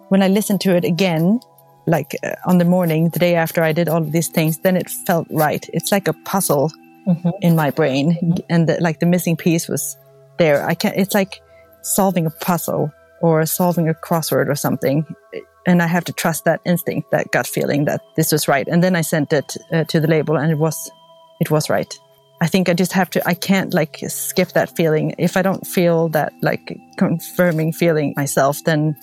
when 0.10 0.22
I 0.22 0.28
listened 0.28 0.62
to 0.62 0.76
it 0.76 0.84
again, 0.84 1.40
like 1.88 2.16
uh, 2.24 2.36
on 2.46 2.58
the 2.60 2.66
morning, 2.66 3.10
the 3.10 3.20
day 3.20 3.36
after 3.36 3.64
I 3.64 3.72
did 3.72 3.90
all 3.90 4.02
of 4.02 4.12
these 4.12 4.28
things, 4.28 4.60
then 4.60 4.78
it 4.78 4.90
felt 4.90 5.28
right. 5.30 5.68
It's 5.74 5.92
like 5.92 6.08
a 6.08 6.14
puzzle 6.14 6.72
mm-hmm. 7.08 7.30
in 7.42 7.56
my 7.56 7.72
brain, 7.72 8.14
mm-hmm. 8.14 8.40
and 8.50 8.68
the, 8.68 8.82
like 8.82 9.00
the 9.00 9.06
missing 9.06 9.38
piece 9.38 9.68
was 9.68 9.96
there. 10.40 10.66
I 10.66 10.74
can't. 10.74 10.98
It's 10.98 11.14
like 11.14 11.42
solving 11.84 12.26
a 12.26 12.32
puzzle 12.32 12.92
or 13.22 13.46
solving 13.46 13.88
a 13.88 13.94
crossword 13.94 14.50
or 14.50 14.56
something 14.56 15.06
and 15.66 15.82
I 15.82 15.88
have 15.88 16.06
to 16.06 16.14
trust 16.14 16.46
that 16.46 16.62
instinct, 16.66 17.12
that 17.12 17.32
gut 17.32 17.48
feeling 17.48 17.86
that 17.86 18.02
this 18.16 18.32
was 18.32 18.48
right. 18.48 18.68
And 18.68 18.84
then 18.84 18.96
I 18.96 19.02
sent 19.02 19.34
it 19.34 19.58
uh, 19.72 19.84
to 19.86 20.00
the 20.00 20.08
label, 20.08 20.38
and 20.38 20.52
it 20.52 20.58
was, 20.58 20.92
it 21.40 21.52
was 21.52 21.70
right. 21.70 21.94
I 22.42 22.48
think 22.48 22.70
I 22.70 22.74
just 22.74 22.92
have 22.92 23.10
to. 23.12 23.28
I 23.28 23.34
can't 23.34 23.74
like 23.74 24.00
skip 24.08 24.50
that 24.50 24.76
feeling. 24.76 25.16
If 25.18 25.38
I 25.38 25.42
don't 25.42 25.66
feel 25.66 26.10
that 26.10 26.34
like 26.42 26.78
confirming 26.98 27.72
feeling 27.72 28.14
myself, 28.18 28.64
then 28.66 28.96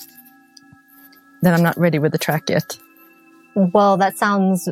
then 1.41 1.55
I'm 1.55 1.63
not 1.63 1.79
ready 1.79 1.99
with 1.99 2.13
the 2.13 2.19
track 2.19 2.43
yet. 2.49 2.79
Well, 3.57 3.97
that 3.97 4.17
sounds 4.17 4.69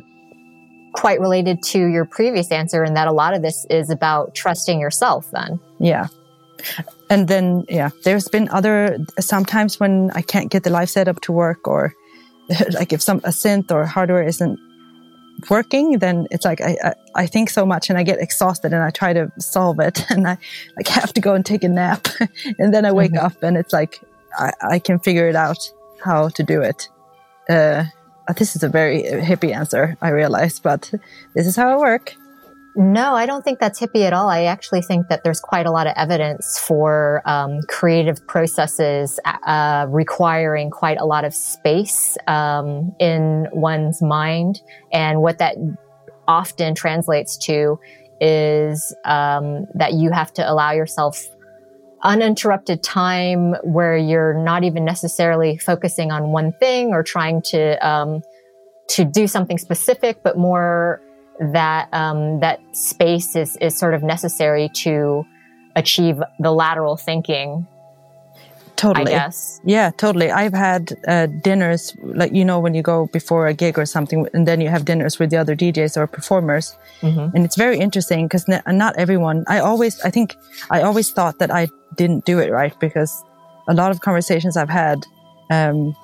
quite 0.94 1.20
related 1.20 1.62
to 1.62 1.78
your 1.78 2.04
previous 2.04 2.52
answer, 2.52 2.84
in 2.84 2.94
that 2.94 3.08
a 3.08 3.12
lot 3.12 3.34
of 3.34 3.42
this 3.42 3.66
is 3.70 3.90
about 3.90 4.34
trusting 4.34 4.78
yourself. 4.78 5.30
Then, 5.30 5.58
yeah 5.78 6.08
and 7.08 7.28
then 7.28 7.64
yeah 7.68 7.90
there's 8.04 8.28
been 8.28 8.48
other 8.50 8.98
sometimes 9.18 9.80
when 9.80 10.10
i 10.12 10.22
can't 10.22 10.50
get 10.50 10.62
the 10.62 10.70
live 10.70 10.90
setup 10.90 11.20
to 11.20 11.32
work 11.32 11.66
or 11.66 11.94
like 12.72 12.92
if 12.92 13.00
some 13.00 13.18
a 13.18 13.30
synth 13.30 13.70
or 13.70 13.86
hardware 13.86 14.22
isn't 14.22 14.58
working, 15.48 15.98
then 15.98 16.26
it's 16.30 16.44
like 16.44 16.60
I, 16.60 16.76
I, 16.82 16.94
I 17.14 17.26
think 17.26 17.48
so 17.50 17.64
much 17.64 17.88
and 17.88 17.98
I 17.98 18.02
get 18.02 18.20
exhausted 18.20 18.72
and 18.72 18.82
I 18.82 18.90
try 18.90 19.12
to 19.12 19.30
solve 19.38 19.80
it 19.80 20.04
and 20.10 20.26
I 20.26 20.36
like 20.76 20.88
have 20.88 21.12
to 21.14 21.20
go 21.20 21.34
and 21.34 21.46
take 21.46 21.64
a 21.64 21.68
nap 21.68 22.08
and 22.58 22.74
then 22.74 22.84
I 22.84 22.92
wake 22.92 23.12
mm-hmm. 23.12 23.24
up 23.24 23.42
and 23.42 23.56
it's 23.56 23.72
like 23.72 24.00
I, 24.36 24.52
I 24.60 24.78
can 24.78 24.98
figure 24.98 25.28
it 25.28 25.36
out 25.36 25.58
how 26.02 26.28
to 26.30 26.42
do 26.42 26.60
it. 26.60 26.88
Uh, 27.48 27.84
this 28.36 28.54
is 28.54 28.62
a 28.62 28.68
very 28.68 29.02
hippie 29.02 29.54
answer, 29.54 29.96
I 30.00 30.10
realize, 30.10 30.60
but 30.60 30.92
this 31.34 31.46
is 31.46 31.56
how 31.56 31.68
I 31.68 31.76
work. 31.76 32.14
No, 32.76 33.14
I 33.14 33.26
don't 33.26 33.42
think 33.42 33.58
that's 33.58 33.80
hippie 33.80 34.02
at 34.02 34.12
all. 34.12 34.28
I 34.28 34.44
actually 34.44 34.82
think 34.82 35.08
that 35.08 35.24
there's 35.24 35.40
quite 35.40 35.66
a 35.66 35.72
lot 35.72 35.86
of 35.86 35.94
evidence 35.96 36.58
for 36.58 37.20
um, 37.26 37.60
creative 37.68 38.24
processes 38.28 39.18
uh, 39.24 39.86
requiring 39.88 40.70
quite 40.70 40.98
a 40.98 41.04
lot 41.04 41.24
of 41.24 41.34
space 41.34 42.16
um, 42.28 42.94
in 43.00 43.48
one's 43.52 44.00
mind. 44.00 44.60
And 44.92 45.20
what 45.20 45.38
that 45.38 45.56
often 46.28 46.74
translates 46.76 47.36
to 47.38 47.78
is 48.20 48.94
um, 49.04 49.66
that 49.74 49.94
you 49.94 50.10
have 50.12 50.32
to 50.34 50.48
allow 50.48 50.70
yourself 50.70 51.20
uninterrupted 52.02 52.82
time 52.82 53.54
where 53.64 53.96
you're 53.96 54.34
not 54.34 54.62
even 54.64 54.84
necessarily 54.84 55.58
focusing 55.58 56.12
on 56.12 56.30
one 56.30 56.52
thing 56.52 56.92
or 56.92 57.02
trying 57.02 57.42
to 57.42 57.86
um, 57.86 58.22
to 58.88 59.04
do 59.04 59.26
something 59.26 59.58
specific, 59.58 60.22
but 60.22 60.36
more 60.36 61.00
that 61.40 61.88
um, 61.92 62.40
that 62.40 62.60
space 62.72 63.34
is 63.34 63.56
is 63.56 63.76
sort 63.76 63.94
of 63.94 64.02
necessary 64.02 64.68
to 64.74 65.24
achieve 65.74 66.20
the 66.38 66.52
lateral 66.52 66.96
thinking. 66.96 67.66
Totally. 68.76 69.12
I 69.12 69.18
guess. 69.18 69.60
Yeah, 69.62 69.90
totally. 69.90 70.30
I've 70.30 70.54
had 70.54 70.96
uh, 71.06 71.26
dinners, 71.26 71.94
like 72.02 72.32
you 72.32 72.46
know, 72.46 72.60
when 72.60 72.74
you 72.74 72.82
go 72.82 73.08
before 73.12 73.46
a 73.46 73.52
gig 73.52 73.78
or 73.78 73.84
something, 73.84 74.26
and 74.32 74.48
then 74.48 74.60
you 74.60 74.68
have 74.70 74.86
dinners 74.86 75.18
with 75.18 75.30
the 75.30 75.36
other 75.36 75.54
DJs 75.54 75.98
or 75.98 76.06
performers, 76.06 76.76
mm-hmm. 77.00 77.34
and 77.34 77.44
it's 77.44 77.56
very 77.56 77.78
interesting 77.78 78.26
because 78.26 78.48
not 78.48 78.96
everyone. 78.96 79.44
I 79.48 79.58
always, 79.58 80.00
I 80.00 80.10
think, 80.10 80.34
I 80.70 80.80
always 80.80 81.10
thought 81.10 81.40
that 81.40 81.50
I 81.50 81.68
didn't 81.96 82.24
do 82.24 82.38
it 82.38 82.50
right 82.50 82.78
because 82.80 83.22
a 83.68 83.74
lot 83.74 83.90
of 83.90 84.00
conversations 84.00 84.56
I've 84.56 84.70
had, 84.70 85.04
um, 85.50 85.94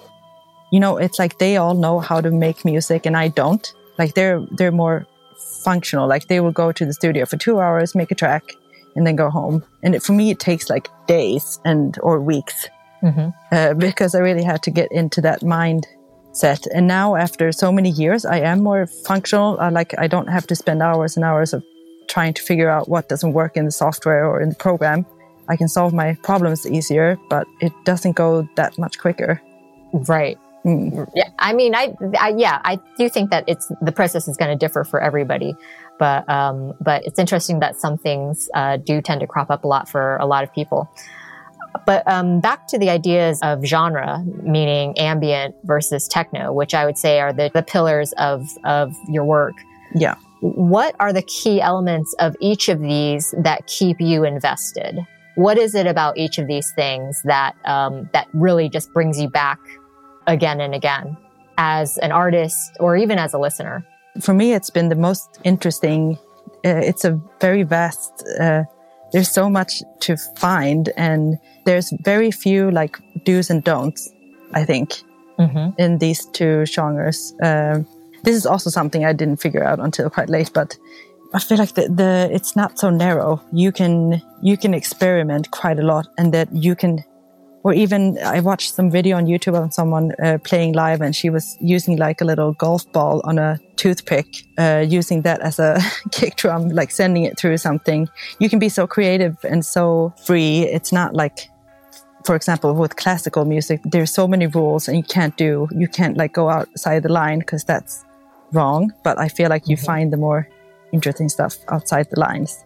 you 0.71 0.79
know, 0.79 0.99
it's 0.99 1.19
like 1.19 1.39
they 1.39 1.57
all 1.57 1.75
know 1.75 2.01
how 2.01 2.21
to 2.21 2.31
make 2.31 2.63
music 2.65 3.07
and 3.07 3.17
I 3.17 3.29
don't. 3.29 3.73
Like 3.99 4.13
they're 4.13 4.45
they're 4.51 4.73
more 4.73 5.07
functional. 5.39 6.09
Like 6.09 6.29
they 6.29 6.41
will 6.41 6.53
go 6.53 6.73
to 6.73 6.85
the 6.85 6.93
studio 6.93 7.27
for 7.27 7.37
two 7.37 7.61
hours, 7.61 7.95
make 7.95 8.11
a 8.11 8.15
track, 8.15 8.55
and 8.95 9.07
then 9.07 9.17
go 9.17 9.31
home. 9.31 9.65
And 9.83 9.95
it, 9.95 10.03
for 10.03 10.13
me, 10.13 10.31
it 10.31 10.39
takes 10.39 10.71
like 10.71 10.89
days 11.07 11.61
and 11.65 11.99
or 12.03 12.21
weeks 12.21 12.69
mm-hmm. 13.03 13.29
uh, 13.53 13.75
because 13.75 14.15
I 14.15 14.21
really 14.21 14.43
had 14.43 14.63
to 14.65 14.71
get 14.71 14.91
into 14.91 15.21
that 15.23 15.41
mindset. 15.41 16.67
And 16.75 16.87
now, 16.87 17.17
after 17.17 17.53
so 17.53 17.71
many 17.71 17.91
years, 17.91 18.25
I 18.25 18.39
am 18.39 18.63
more 18.63 18.87
functional. 18.87 19.59
I 19.61 19.69
like 19.69 19.95
I 19.99 20.07
don't 20.07 20.29
have 20.29 20.47
to 20.49 20.57
spend 20.57 20.83
hours 20.83 21.17
and 21.17 21.25
hours 21.25 21.53
of 21.53 21.63
trying 22.09 22.35
to 22.35 22.43
figure 22.43 22.71
out 22.71 22.89
what 22.89 23.09
doesn't 23.09 23.33
work 23.33 23.57
in 23.57 23.65
the 23.65 23.73
software 23.73 24.27
or 24.27 24.41
in 24.41 24.49
the 24.49 24.55
program. 24.55 25.05
I 25.49 25.57
can 25.57 25.69
solve 25.69 25.93
my 25.93 26.17
problems 26.23 26.67
easier, 26.67 27.19
but 27.31 27.47
it 27.61 27.73
doesn't 27.85 28.17
go 28.17 28.49
that 28.57 28.79
much 28.79 28.99
quicker. 28.99 29.41
Right. 29.93 30.39
Yeah, 31.15 31.31
I 31.39 31.53
mean, 31.53 31.77
I, 31.77 31.95
I, 32.19 32.35
yeah, 32.37 32.61
I 32.65 32.81
do 32.99 33.09
think 33.09 33.31
that 33.31 33.45
it's 33.47 33.71
the 33.81 33.93
process 33.93 34.27
is 34.27 34.37
going 34.37 34.51
to 34.51 34.57
differ 34.57 34.83
for 34.83 35.01
everybody, 35.01 35.55
but 35.97 36.29
um, 36.29 36.75
but 36.81 37.07
it's 37.07 37.21
interesting 37.21 37.61
that 37.61 37.77
some 37.77 37.97
things 37.97 38.49
uh, 38.53 38.77
do 38.77 39.01
tend 39.01 39.21
to 39.21 39.29
crop 39.29 39.49
up 39.49 39.63
a 39.63 39.69
lot 39.69 39.89
for 39.89 40.17
a 40.17 40.27
lot 40.27 40.43
of 40.43 40.53
people. 40.53 40.91
But 41.87 42.03
um, 42.09 42.41
back 42.41 42.67
to 42.69 42.79
the 42.79 42.91
ideas 42.91 43.39
of 43.43 43.65
genre, 43.65 44.25
meaning 44.43 44.99
ambient 44.99 45.55
versus 45.63 46.09
techno, 46.09 46.53
which 46.53 46.75
I 46.75 46.85
would 46.85 46.99
say 46.99 47.21
are 47.21 47.33
the, 47.33 47.49
the 47.55 47.63
pillars 47.63 48.13
of 48.19 48.49
of 48.65 48.93
your 49.09 49.25
work. 49.25 49.55
Yeah. 49.95 50.17
What 50.41 50.97
are 50.99 51.13
the 51.13 51.23
key 51.23 51.61
elements 51.61 52.13
of 52.19 52.35
each 52.41 52.69
of 52.69 52.81
these 52.81 53.33
that 53.39 53.69
keep 53.69 54.01
you 54.01 54.25
invested? 54.25 54.99
What 55.37 55.59
is 55.59 55.77
it 55.77 55.87
about 55.87 56.19
each 56.19 56.39
of 56.39 56.49
these 56.49 56.73
things 56.75 57.21
that 57.25 57.55
um, 57.67 58.11
that 58.13 58.27
really 58.33 58.69
just 58.69 58.93
brings 58.93 59.21
you 59.21 59.29
back 59.29 59.61
again 60.27 60.61
and 60.61 60.75
again 60.75 61.17
as 61.59 61.99
an 61.99 62.13
artist 62.13 62.77
or 62.81 62.97
even 62.97 63.19
as 63.19 63.35
a 63.35 63.39
listener? 63.39 63.85
For 64.21 64.35
me, 64.35 64.55
it's 64.55 64.71
been 64.71 64.89
the 64.89 64.97
most 64.97 65.39
interesting. 65.45 66.19
Uh, 66.65 66.81
it's 66.83 67.05
a 67.05 67.21
very 67.41 67.63
vast, 67.63 68.25
uh, 68.41 68.65
there's 69.13 69.31
so 69.31 69.49
much 69.49 69.83
to 70.01 70.17
find, 70.37 70.91
and 70.97 71.39
there's 71.65 71.93
very 72.03 72.31
few 72.31 72.71
like 72.71 72.99
do's 73.25 73.51
and 73.51 73.63
don'ts, 73.63 74.11
I 74.53 74.65
think, 74.65 75.03
mm-hmm. 75.39 75.81
in 75.81 75.99
these 75.99 76.25
two 76.27 76.67
genres. 76.67 77.35
Uh, 77.43 77.81
this 78.25 78.35
is 78.35 78.47
also 78.47 78.71
something 78.71 79.05
I 79.05 79.13
didn't 79.13 79.41
figure 79.41 79.63
out 79.63 79.79
until 79.79 80.11
quite 80.11 80.29
late, 80.29 80.51
but 80.53 80.77
I 81.35 81.39
feel 81.39 81.59
like 81.59 81.75
the, 81.75 81.89
the 81.89 82.29
it's 82.33 82.57
not 82.57 82.79
so 82.79 82.91
narrow. 82.91 83.41
You 83.53 83.71
can 83.71 84.23
you 84.43 84.57
can 84.57 84.75
experiment 84.75 85.51
quite 85.51 85.79
a 85.79 85.83
lot, 85.83 86.07
and 86.19 86.33
that 86.35 86.49
you 86.53 86.75
can 86.75 87.05
or 87.67 87.75
even 87.75 88.17
I 88.19 88.39
watched 88.39 88.75
some 88.75 88.93
video 88.93 89.17
on 89.17 89.27
YouTube 89.27 89.61
on 89.61 89.73
someone 89.73 90.13
uh, 90.23 90.39
playing 90.45 90.75
live 90.75 91.01
and 91.01 91.17
she 91.17 91.31
was 91.31 91.59
using 91.61 91.97
like 91.97 92.21
a 92.21 92.25
little 92.25 92.53
golf 92.53 92.91
ball 92.93 93.21
on 93.25 93.41
a 93.41 93.59
toothpick, 93.75 94.45
uh, 94.57 94.85
using 94.87 95.23
that 95.23 95.41
as 95.41 95.59
a 95.59 95.81
kick 96.13 96.37
drum, 96.37 96.69
like 96.69 96.93
sending 96.93 97.25
it 97.25 97.37
through 97.37 97.57
something. 97.57 98.09
You 98.39 98.49
can 98.49 98.61
be 98.61 98.69
so 98.69 98.87
creative 98.87 99.37
and 99.43 99.67
so 99.67 100.15
free. 100.25 100.61
It's 100.61 100.93
not 100.93 101.15
like, 101.15 101.51
for 102.25 102.37
example, 102.37 102.73
with 102.73 102.95
classical 102.95 103.45
music, 103.45 103.81
there's 103.83 104.13
so 104.15 104.29
many 104.29 104.47
rules 104.47 104.87
and 104.87 104.97
you 104.97 105.03
can't 105.03 105.37
do, 105.37 105.67
you 105.73 105.89
can't 105.89 106.17
like 106.17 106.35
go 106.35 106.49
outside 106.49 107.03
the 107.03 107.13
line 107.13 107.41
because 107.41 107.65
that's 107.65 108.05
wrong. 108.53 108.93
But 109.03 109.19
I 109.19 109.27
feel 109.27 109.51
like 109.51 109.67
you 109.67 109.77
mm-hmm. 109.77 109.87
find 109.87 110.13
the 110.13 110.19
more 110.19 110.49
interesting 110.93 111.29
stuff 111.29 111.57
outside 111.67 112.07
the 112.13 112.21
lines. 112.21 112.65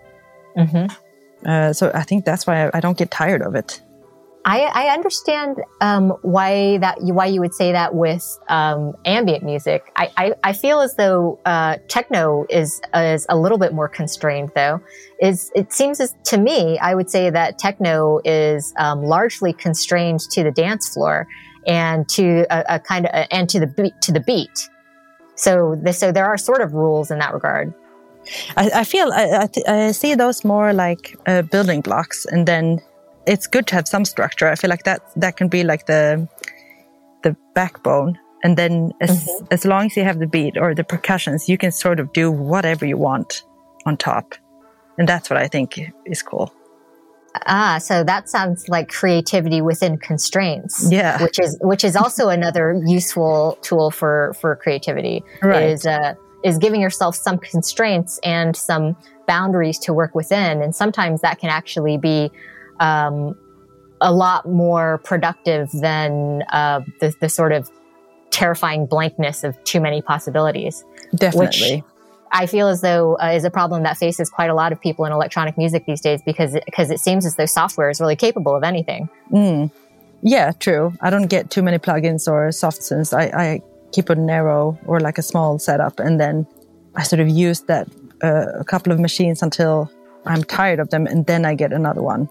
Mm-hmm. 0.59 1.49
Uh, 1.49 1.73
so 1.73 1.91
I 1.95 2.03
think 2.03 2.27
that's 2.27 2.47
why 2.47 2.67
I, 2.67 2.71
I 2.75 2.81
don't 2.81 2.99
get 2.99 3.11
tired 3.11 3.41
of 3.41 3.55
it. 3.55 3.81
I, 4.45 4.61
I 4.63 4.95
understand 4.95 5.59
um, 5.83 6.11
why 6.23 6.79
that 6.79 7.03
why 7.03 7.27
you 7.27 7.41
would 7.41 7.53
say 7.53 7.73
that 7.73 7.95
with 7.95 8.39
um, 8.49 8.95
ambient 9.05 9.45
music. 9.45 9.93
I, 9.97 10.11
I, 10.17 10.35
I, 10.43 10.53
feel 10.55 10.81
as 10.81 10.95
though 10.97 11.39
uh, 11.45 11.77
techno 11.89 12.47
is 12.49 12.81
is 12.95 13.27
a 13.29 13.37
little 13.37 13.59
bit 13.59 13.75
more 13.75 13.89
constrained, 13.89 14.51
though. 14.55 14.81
Is 15.21 15.53
it 15.55 15.75
seems 15.75 16.01
as 16.01 16.15
to 16.25 16.39
me, 16.39 16.79
I 16.79 16.95
would 16.95 17.11
say 17.11 17.29
that 17.29 17.59
techno 17.59 18.21
is 18.25 18.73
um, 18.79 19.03
largely 19.03 19.53
constrained 19.53 20.21
to 20.31 20.43
the 20.43 20.51
dance 20.51 20.95
floor 20.95 21.27
and 21.67 22.09
to 22.09 22.47
a, 22.51 22.77
a 22.77 22.81
kind 22.81 23.07
of 23.07 23.27
and 23.31 23.49
to 23.51 23.61
the 23.61 23.67
beat 23.67 24.01
to 24.03 24.13
the 24.13 24.21
beat. 24.21 24.71
So 25.35 25.77
the, 25.83 25.93
so 25.93 26.13
there 26.13 26.27
are 26.27 26.39
sort 26.39 26.63
of 26.63 26.73
rules 26.73 27.11
in 27.11 27.19
that 27.19 27.35
regard. 27.35 27.75
I, 28.57 28.71
I 28.77 28.85
feel 28.85 29.13
I, 29.13 29.49
I, 29.67 29.93
see 29.93 30.15
those 30.15 30.45
more 30.45 30.73
like 30.73 31.17
uh, 31.27 31.43
building 31.43 31.81
blocks, 31.81 32.27
and 32.27 32.47
then 32.47 32.81
it's 33.31 33.47
good 33.47 33.67
to 33.69 33.77
have 33.77 33.87
some 33.87 34.05
structure. 34.05 34.49
I 34.49 34.57
feel 34.57 34.71
like 34.71 34.83
that 34.85 35.01
that 35.17 35.37
can 35.37 35.49
be 35.49 35.63
like 35.63 35.87
the 35.87 36.29
the 37.23 37.37
backbone. 37.55 38.19
And 38.43 38.57
then 38.57 38.93
as 39.01 39.11
mm-hmm. 39.11 39.47
as 39.51 39.65
long 39.65 39.87
as 39.87 39.97
you 39.97 40.05
have 40.05 40.19
the 40.19 40.27
beat 40.27 40.59
or 40.59 40.75
the 40.75 40.85
percussions, 40.85 41.49
you 41.49 41.57
can 41.57 41.71
sort 41.71 42.01
of 42.01 42.13
do 42.13 42.31
whatever 42.31 42.85
you 42.85 42.97
want 42.97 43.45
on 43.87 43.97
top. 43.97 44.35
And 44.99 45.09
that's 45.09 45.31
what 45.31 45.39
I 45.39 45.47
think 45.47 45.81
is 46.05 46.23
cool. 46.23 46.53
Ah, 47.47 47.79
so 47.79 48.03
that 48.03 48.29
sounds 48.29 48.69
like 48.69 48.89
creativity 48.89 49.63
within 49.63 49.97
constraints. 49.99 50.91
Yeah. 50.91 51.23
Which 51.23 51.39
is 51.39 51.57
which 51.61 51.85
is 51.85 51.95
also 51.95 52.29
another 52.39 52.83
useful 52.85 53.59
tool 53.63 53.93
for 53.93 54.35
for 54.41 54.57
creativity. 54.57 55.23
Right. 55.41 55.71
Is 55.71 55.87
uh 55.87 56.15
is 56.43 56.59
giving 56.59 56.81
yourself 56.81 57.15
some 57.15 57.39
constraints 57.39 58.19
and 58.25 58.57
some 58.57 58.97
boundaries 59.29 59.79
to 59.79 59.93
work 59.93 60.15
within. 60.17 60.63
And 60.63 60.75
sometimes 60.75 61.21
that 61.21 61.39
can 61.39 61.51
actually 61.51 61.99
be 61.99 62.33
um, 62.81 63.37
a 64.01 64.13
lot 64.13 64.49
more 64.49 64.99
productive 65.05 65.71
than 65.73 66.43
uh, 66.51 66.81
the, 67.01 67.15
the, 67.21 67.29
sort 67.29 67.53
of 67.53 67.71
terrifying 68.31 68.87
blankness 68.87 69.45
of 69.45 69.63
too 69.65 69.81
many 69.81 70.01
possibilities. 70.01 70.85
Definitely. 71.15 71.77
Which 71.77 71.85
I 72.33 72.47
feel 72.47 72.69
as 72.69 72.81
though 72.81 73.19
uh, 73.23 73.33
is 73.35 73.45
a 73.45 73.51
problem 73.51 73.83
that 73.83 73.99
faces 73.99 74.31
quite 74.31 74.51
a 74.51 74.55
lot 74.55 74.73
of 74.73 74.81
people 74.81 75.05
in 75.05 75.13
electronic 75.13 75.59
music 75.59 75.85
these 75.87 76.01
days 76.01 76.23
because 76.25 76.55
it, 76.55 76.65
because 76.65 76.91
it 76.91 77.01
seems 77.01 77.27
as 77.27 77.37
though 77.37 77.47
software 77.47 77.91
is 77.91 78.01
really 78.01 78.17
capable 78.17 78.55
of 78.55 78.63
anything. 78.63 79.09
Mm. 79.31 79.71
Yeah, 80.23 80.53
true. 80.53 80.95
I 81.01 81.11
don't 81.11 81.27
get 81.27 81.51
too 81.51 81.63
many 81.63 81.79
plugins 81.79 82.31
or 82.31 82.51
soft 82.53 82.81
synths. 82.81 83.17
I, 83.17 83.25
I 83.25 83.61
keep 83.93 84.09
a 84.09 84.15
narrow 84.15 84.79
or 84.87 85.01
like 85.01 85.19
a 85.19 85.23
small 85.23 85.59
setup, 85.59 85.99
and 85.99 86.21
then 86.21 86.47
I 86.95 87.03
sort 87.03 87.21
of 87.21 87.29
use 87.29 87.63
that 87.63 87.89
uh, 88.23 88.47
a 88.59 88.65
couple 88.65 88.93
of 88.93 89.01
machines 89.01 89.43
until 89.43 89.91
I'm 90.27 90.45
tired 90.45 90.79
of 90.79 90.91
them, 90.91 91.07
and 91.07 91.27
then 91.27 91.45
I 91.45 91.55
get 91.55 91.73
another 91.73 92.03
one 92.03 92.29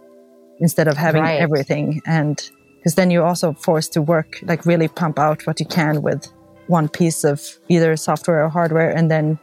instead 0.59 0.87
of 0.87 0.97
having 0.97 1.21
right. 1.21 1.39
everything. 1.39 2.01
And 2.05 2.37
because 2.77 2.95
then 2.95 3.11
you're 3.11 3.25
also 3.25 3.53
forced 3.53 3.93
to 3.93 4.01
work, 4.01 4.39
like 4.43 4.65
really 4.65 4.87
pump 4.87 5.19
out 5.19 5.45
what 5.45 5.59
you 5.59 5.65
can 5.65 6.01
with 6.01 6.27
one 6.67 6.87
piece 6.87 7.23
of 7.23 7.41
either 7.67 7.95
software 7.97 8.43
or 8.43 8.49
hardware. 8.49 8.89
And 8.89 9.09
then 9.09 9.39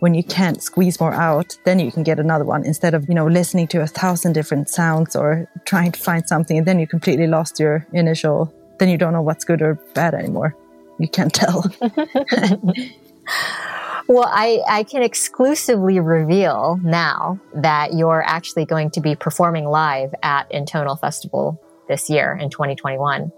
when 0.00 0.14
you 0.14 0.22
can't 0.22 0.62
squeeze 0.62 1.00
more 1.00 1.12
out, 1.12 1.56
then 1.64 1.78
you 1.78 1.92
can 1.92 2.02
get 2.02 2.18
another 2.18 2.44
one 2.44 2.64
instead 2.64 2.94
of, 2.94 3.08
you 3.08 3.14
know, 3.14 3.26
listening 3.26 3.68
to 3.68 3.80
a 3.80 3.86
thousand 3.86 4.32
different 4.32 4.68
sounds 4.68 5.16
or 5.16 5.48
trying 5.64 5.92
to 5.92 6.00
find 6.00 6.28
something. 6.28 6.58
And 6.58 6.66
then 6.66 6.78
you 6.78 6.86
completely 6.86 7.26
lost 7.26 7.60
your 7.60 7.86
initial, 7.92 8.52
then 8.78 8.88
you 8.88 8.98
don't 8.98 9.12
know 9.12 9.22
what's 9.22 9.44
good 9.44 9.62
or 9.62 9.74
bad 9.94 10.14
anymore. 10.14 10.56
you 10.98 11.08
can't 11.08 11.32
tell. 11.32 11.64
well, 14.10 14.28
I, 14.28 14.60
I 14.68 14.82
can 14.82 15.04
exclusively 15.04 16.00
reveal 16.00 16.80
now 16.82 17.38
that 17.54 17.94
you're 17.94 18.24
actually 18.26 18.64
going 18.64 18.90
to 18.90 19.00
be 19.00 19.14
performing 19.14 19.66
live 19.66 20.12
at 20.24 20.50
Intonal 20.50 20.96
Festival 20.96 21.62
this 21.86 22.10
year 22.10 22.36
in 22.40 22.50
2021, 22.50 23.30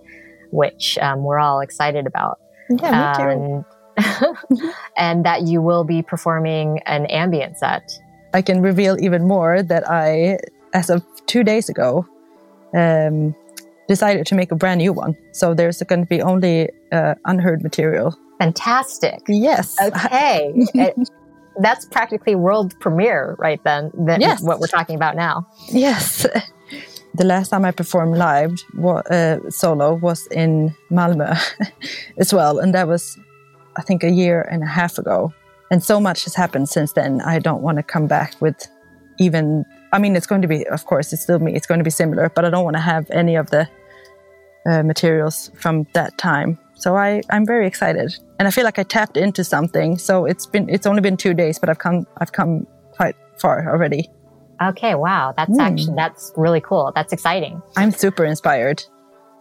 which 0.50 0.96
um, 0.96 1.24
we're 1.24 1.38
all 1.38 1.60
excited 1.60 2.06
about. 2.06 2.40
Yeah, 2.70 3.12
me 3.12 3.22
too. 3.22 3.64
And, 3.98 4.74
and 4.96 5.26
that 5.26 5.42
you 5.42 5.60
will 5.60 5.84
be 5.84 6.00
performing 6.00 6.80
an 6.86 7.04
ambient 7.04 7.58
set. 7.58 7.92
I 8.32 8.40
can 8.40 8.62
reveal 8.62 8.96
even 8.98 9.28
more 9.28 9.62
that 9.62 9.86
I, 9.86 10.38
as 10.72 10.88
of 10.88 11.04
two 11.26 11.44
days 11.44 11.68
ago, 11.68 12.06
um, 12.72 13.34
decided 13.88 14.26
to 14.28 14.34
make 14.34 14.50
a 14.50 14.56
brand 14.56 14.78
new 14.78 14.94
one. 14.94 15.18
So 15.32 15.52
there's 15.52 15.82
going 15.82 16.00
to 16.00 16.08
be 16.08 16.22
only 16.22 16.70
uh, 16.92 17.16
unheard 17.26 17.62
material. 17.62 18.16
Fantastic. 18.42 19.20
Yes. 19.28 19.76
Okay. 19.80 20.52
it, 20.75 20.96
that's 21.61 21.84
practically 21.84 22.34
world 22.34 22.78
premiere, 22.80 23.37
right 23.38 23.62
then? 23.62 23.92
Than 23.94 24.20
yes. 24.20 24.42
What 24.42 24.58
we're 24.58 24.66
talking 24.78 24.96
about 24.96 25.16
now. 25.16 25.46
Yes. 25.68 26.26
The 27.14 27.26
last 27.26 27.50
time 27.50 27.66
I 27.66 27.72
performed 27.72 28.16
live 28.16 28.54
uh, 28.82 29.50
solo 29.50 29.92
was 29.92 30.26
in 30.28 30.75
Malmö 30.90 31.38
as 32.18 32.32
well. 32.32 32.58
And 32.58 32.75
that 32.75 32.88
was, 32.88 33.18
I 33.76 33.82
think, 33.82 34.02
a 34.02 34.08
year 34.08 34.49
and 34.50 34.62
a 34.62 34.66
half 34.66 34.96
ago. 34.96 35.30
And 35.70 35.84
so 35.84 36.00
much 36.00 36.25
has 36.25 36.34
happened 36.34 36.70
since 36.70 36.92
then. 36.94 37.20
I 37.20 37.38
don't 37.38 37.61
want 37.61 37.76
to 37.76 37.82
come 37.82 38.06
back 38.06 38.40
with 38.40 38.66
even 39.18 39.66
I 39.92 39.99
mean, 39.99 40.16
it's 40.16 40.26
going 40.26 40.40
to 40.40 40.49
be, 40.49 40.66
of 40.68 40.87
course, 40.87 41.12
it's 41.12 41.22
still 41.22 41.38
me. 41.38 41.54
It's 41.54 41.66
going 41.66 41.80
to 41.80 41.84
be 41.84 41.90
similar, 41.90 42.30
but 42.30 42.46
I 42.46 42.50
don't 42.50 42.64
want 42.64 42.76
to 42.76 42.82
have 42.82 43.11
any 43.11 43.37
of 43.37 43.50
the 43.50 43.68
uh, 44.64 44.82
materials 44.82 45.50
from 45.54 45.87
that 45.92 46.16
time. 46.16 46.58
So 46.82 46.96
I, 46.96 47.22
I'm 47.30 47.46
very 47.46 47.68
excited, 47.68 48.12
and 48.40 48.48
I 48.48 48.50
feel 48.50 48.64
like 48.64 48.76
I 48.76 48.82
tapped 48.82 49.16
into 49.16 49.44
something. 49.44 49.98
So 49.98 50.24
it's 50.24 50.46
been, 50.46 50.68
it's 50.68 50.84
only 50.84 51.00
been 51.00 51.16
two 51.16 51.32
days, 51.32 51.60
but 51.60 51.68
I've 51.68 51.78
come, 51.78 52.08
I've 52.18 52.32
come 52.32 52.66
quite 52.90 53.14
far 53.40 53.70
already. 53.70 54.10
Okay, 54.60 54.96
wow, 54.96 55.32
that's 55.36 55.52
mm. 55.52 55.60
actually 55.60 55.94
that's 55.94 56.32
really 56.36 56.60
cool. 56.60 56.90
That's 56.92 57.12
exciting. 57.12 57.62
I'm 57.76 57.92
super 57.92 58.24
inspired. 58.24 58.82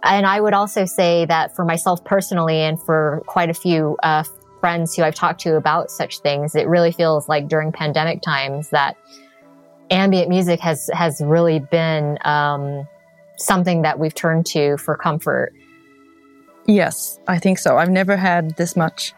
And 0.03 0.27
I 0.27 0.39
would 0.39 0.53
also 0.53 0.85
say 0.85 1.25
that 1.25 1.55
for 1.55 1.65
myself 1.65 2.05
personally, 2.05 2.57
and 2.57 2.79
for 2.79 3.23
quite 3.25 3.49
a 3.49 3.55
few 3.55 3.97
uh, 4.03 4.23
friends 4.59 4.95
who 4.95 5.01
I've 5.01 5.15
talked 5.15 5.41
to 5.41 5.55
about 5.55 5.89
such 5.89 6.19
things, 6.19 6.53
it 6.53 6.67
really 6.67 6.91
feels 6.91 7.27
like 7.27 7.47
during 7.47 7.71
pandemic 7.71 8.21
times 8.21 8.69
that 8.69 8.97
ambient 9.89 10.29
music 10.29 10.59
has 10.59 10.91
has 10.93 11.21
really 11.21 11.57
been 11.57 12.19
um, 12.23 12.87
something 13.39 13.81
that 13.81 13.97
we've 13.97 14.13
turned 14.13 14.45
to 14.47 14.77
for 14.77 14.95
comfort. 14.95 15.53
Yes, 16.67 17.19
I 17.27 17.39
think 17.39 17.59
so. 17.59 17.77
I've 17.77 17.89
never 17.89 18.15
had 18.15 18.55
this 18.57 18.75
much. 18.75 19.13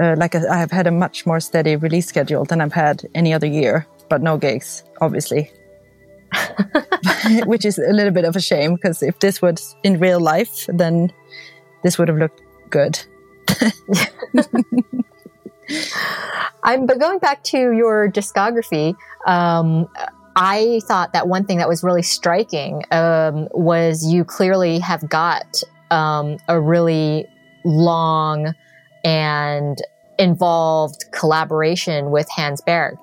Uh, 0.00 0.16
like 0.18 0.34
I 0.34 0.56
have 0.56 0.72
had 0.72 0.86
a 0.86 0.90
much 0.90 1.24
more 1.24 1.38
steady 1.40 1.76
release 1.76 2.06
schedule 2.06 2.44
than 2.44 2.60
I've 2.60 2.72
had 2.72 3.06
any 3.14 3.32
other 3.32 3.46
year, 3.46 3.86
but 4.08 4.22
no 4.22 4.36
gigs, 4.36 4.82
obviously. 5.00 5.52
Which 7.46 7.64
is 7.64 7.78
a 7.78 7.92
little 7.92 8.12
bit 8.12 8.24
of 8.24 8.34
a 8.34 8.40
shame 8.40 8.74
because 8.74 9.02
if 9.02 9.20
this 9.20 9.40
was 9.40 9.76
in 9.84 10.00
real 10.00 10.20
life, 10.20 10.66
then 10.68 11.12
this 11.82 11.96
would 11.98 12.08
have 12.08 12.18
looked 12.18 12.42
good. 12.70 12.98
I'm 16.64 16.86
but 16.86 16.98
going 16.98 17.18
back 17.18 17.44
to 17.44 17.58
your 17.72 18.10
discography. 18.10 18.96
Um, 19.26 19.88
I 20.36 20.80
thought 20.86 21.12
that 21.12 21.28
one 21.28 21.44
thing 21.44 21.58
that 21.58 21.68
was 21.68 21.84
really 21.84 22.02
striking 22.02 22.82
um, 22.90 23.48
was 23.52 24.04
you 24.04 24.24
clearly 24.24 24.80
have 24.80 25.08
got 25.08 25.62
um, 25.90 26.38
a 26.48 26.60
really 26.60 27.26
long 27.64 28.54
and 29.04 29.78
involved 30.18 31.04
collaboration 31.12 32.10
with 32.10 32.28
Hans 32.30 32.60
Berg. 32.60 32.96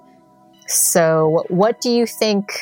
So, 0.68 1.46
what 1.50 1.82
do 1.82 1.90
you 1.90 2.06
think 2.06 2.54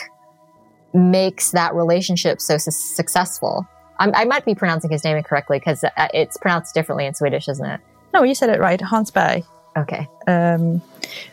makes 0.94 1.52
that 1.52 1.76
relationship 1.76 2.42
so 2.42 2.58
su- 2.58 2.72
successful? 2.72 3.68
I'm, 4.00 4.12
i 4.16 4.26
might 4.26 4.46
be 4.46 4.56
pronouncing 4.56 4.90
his 4.90 5.04
name 5.04 5.18
incorrectly 5.18 5.60
because 5.60 5.84
uh, 5.84 6.08
it's 6.14 6.38
pronounced 6.38 6.74
differently 6.74 7.06
in 7.06 7.14
Swedish, 7.14 7.48
isn't 7.48 7.66
it? 7.66 7.82
No, 8.14 8.24
you 8.24 8.34
said 8.34 8.50
it 8.50 8.60
right. 8.60 8.82
Hans 8.82 9.12
Berg. 9.12 9.44
Okay. 9.78 10.08
Um, 10.28 10.82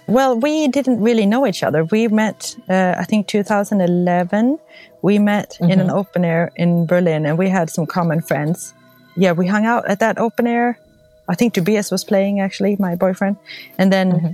well, 0.07 0.39
we 0.39 0.69
didn't 0.69 1.01
really 1.01 1.27
know 1.27 1.47
each 1.47 1.63
other. 1.63 1.85
We 1.85 2.09
met, 2.09 2.57
uh, 2.69 2.95
I 2.99 3.05
think, 3.05 3.27
2011. 3.27 4.59
We 5.03 5.19
met 5.19 5.51
mm-hmm. 5.51 5.71
in 5.71 5.81
an 5.81 5.89
mm-hmm. 5.89 5.97
open 5.97 6.25
air 6.25 6.53
in 6.57 6.87
Berlin, 6.87 7.27
and 7.27 7.39
we 7.39 7.49
had 7.49 7.71
some 7.71 7.87
common 7.87 8.21
friends. 8.21 8.75
Yeah, 9.17 9.33
we 9.33 9.47
hung 9.47 9.65
out 9.65 9.89
at 9.89 10.01
that 10.01 10.19
open 10.19 10.47
air. 10.47 10.79
I 11.29 11.35
think 11.35 11.55
Tobias 11.55 11.91
was 11.91 12.05
playing 12.05 12.41
actually, 12.41 12.77
my 12.79 12.95
boyfriend, 12.97 13.37
and 13.79 13.93
then. 13.93 14.13
Mm-hmm. 14.13 14.31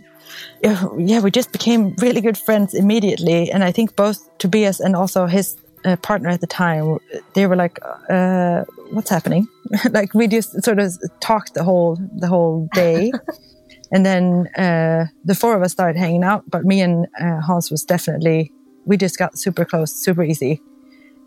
Yeah, 0.62 1.20
we 1.20 1.30
just 1.30 1.52
became 1.52 1.94
really 1.98 2.22
good 2.22 2.38
friends 2.38 2.72
immediately, 2.72 3.50
and 3.50 3.62
I 3.62 3.70
think 3.70 3.96
both 3.96 4.18
Tobias 4.38 4.80
and 4.80 4.96
also 4.96 5.26
his 5.26 5.58
uh, 5.84 5.96
partner 5.96 6.28
at 6.30 6.40
the 6.40 6.46
time, 6.46 6.98
they 7.34 7.46
were 7.46 7.56
like, 7.56 7.78
uh, 8.08 8.64
"What's 8.92 9.10
happening?" 9.10 9.48
like 9.90 10.14
we 10.14 10.26
just 10.26 10.62
sort 10.64 10.78
of 10.78 10.96
talked 11.20 11.54
the 11.54 11.64
whole 11.64 11.98
the 12.16 12.28
whole 12.28 12.68
day, 12.72 13.12
And 13.92 14.06
then 14.06 14.48
uh, 14.56 15.06
the 15.24 15.34
four 15.34 15.54
of 15.54 15.62
us 15.62 15.72
started 15.72 15.98
hanging 15.98 16.24
out, 16.24 16.50
but 16.50 16.64
me 16.64 16.80
and 16.80 17.06
uh, 17.20 17.40
Hans 17.40 17.70
was 17.70 17.84
definitely, 17.84 18.50
we 18.86 18.96
just 18.96 19.18
got 19.18 19.38
super 19.38 19.66
close, 19.66 19.92
super 19.92 20.24
easy. 20.24 20.62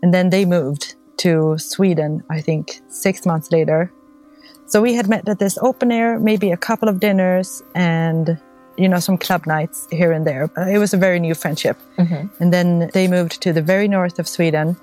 And 0.02 0.12
then 0.12 0.30
they 0.30 0.44
moved 0.44 0.96
to 1.18 1.56
Sweden, 1.58 2.24
I 2.28 2.40
think, 2.40 2.80
six 2.88 3.24
months 3.24 3.52
later. 3.52 3.92
So 4.66 4.82
we 4.82 4.94
had 4.94 5.08
met 5.08 5.28
at 5.28 5.38
this 5.38 5.58
open 5.58 5.92
air, 5.92 6.18
maybe 6.18 6.50
a 6.50 6.56
couple 6.56 6.88
of 6.88 6.98
dinners 6.98 7.62
and, 7.76 8.36
you 8.76 8.88
know, 8.88 8.98
some 8.98 9.16
club 9.16 9.46
nights 9.46 9.86
here 9.92 10.10
and 10.10 10.26
there. 10.26 10.50
It 10.68 10.78
was 10.78 10.92
a 10.92 10.96
very 10.96 11.20
new 11.20 11.34
friendship. 11.34 11.78
Mm-hmm. 11.98 12.42
And 12.42 12.52
then 12.52 12.90
they 12.92 13.06
moved 13.06 13.40
to 13.42 13.52
the 13.52 13.62
very 13.62 13.86
north 13.86 14.18
of 14.18 14.26
Sweden. 14.26 14.76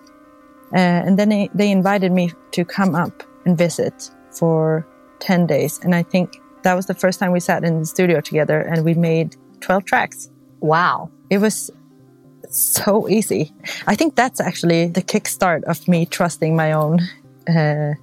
Uh, 0.73 0.77
and 1.05 1.19
then 1.19 1.27
they, 1.29 1.49
they 1.53 1.69
invited 1.69 2.13
me 2.13 2.31
to 2.51 2.63
come 2.63 2.95
up 2.95 3.23
and 3.45 3.57
visit 3.57 4.09
for 4.31 4.87
10 5.19 5.47
days. 5.47 5.79
And 5.83 5.93
I 5.93 6.01
think 6.01 6.39
that 6.63 6.73
was 6.73 6.85
the 6.85 6.93
first 6.93 7.19
time 7.19 7.31
we 7.31 7.39
sat 7.39 7.63
in 7.63 7.79
the 7.79 7.85
studio 7.85 8.21
together 8.21 8.59
and 8.59 8.83
we 8.83 8.93
made 8.93 9.35
12 9.61 9.85
tracks. 9.85 10.29
Wow. 10.59 11.11
It 11.29 11.39
was 11.39 11.69
so 12.49 13.07
easy. 13.09 13.51
I 13.87 13.95
think 13.95 14.15
that's 14.15 14.39
actually 14.39 14.87
the 14.87 15.01
kickstart 15.01 15.63
of 15.63 15.87
me 15.87 16.05
trusting 16.05 16.55
my 16.55 16.71
own 16.73 16.99
uh, 17.47 17.93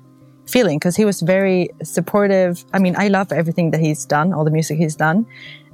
feeling 0.47 0.79
because 0.79 0.97
he 0.97 1.05
was 1.05 1.21
very 1.21 1.71
supportive. 1.83 2.65
I 2.73 2.79
mean, 2.79 2.95
I 2.97 3.09
love 3.09 3.33
everything 3.33 3.71
that 3.73 3.81
he's 3.81 4.05
done, 4.05 4.33
all 4.33 4.45
the 4.45 4.51
music 4.51 4.79
he's 4.79 4.97
done. 4.97 5.27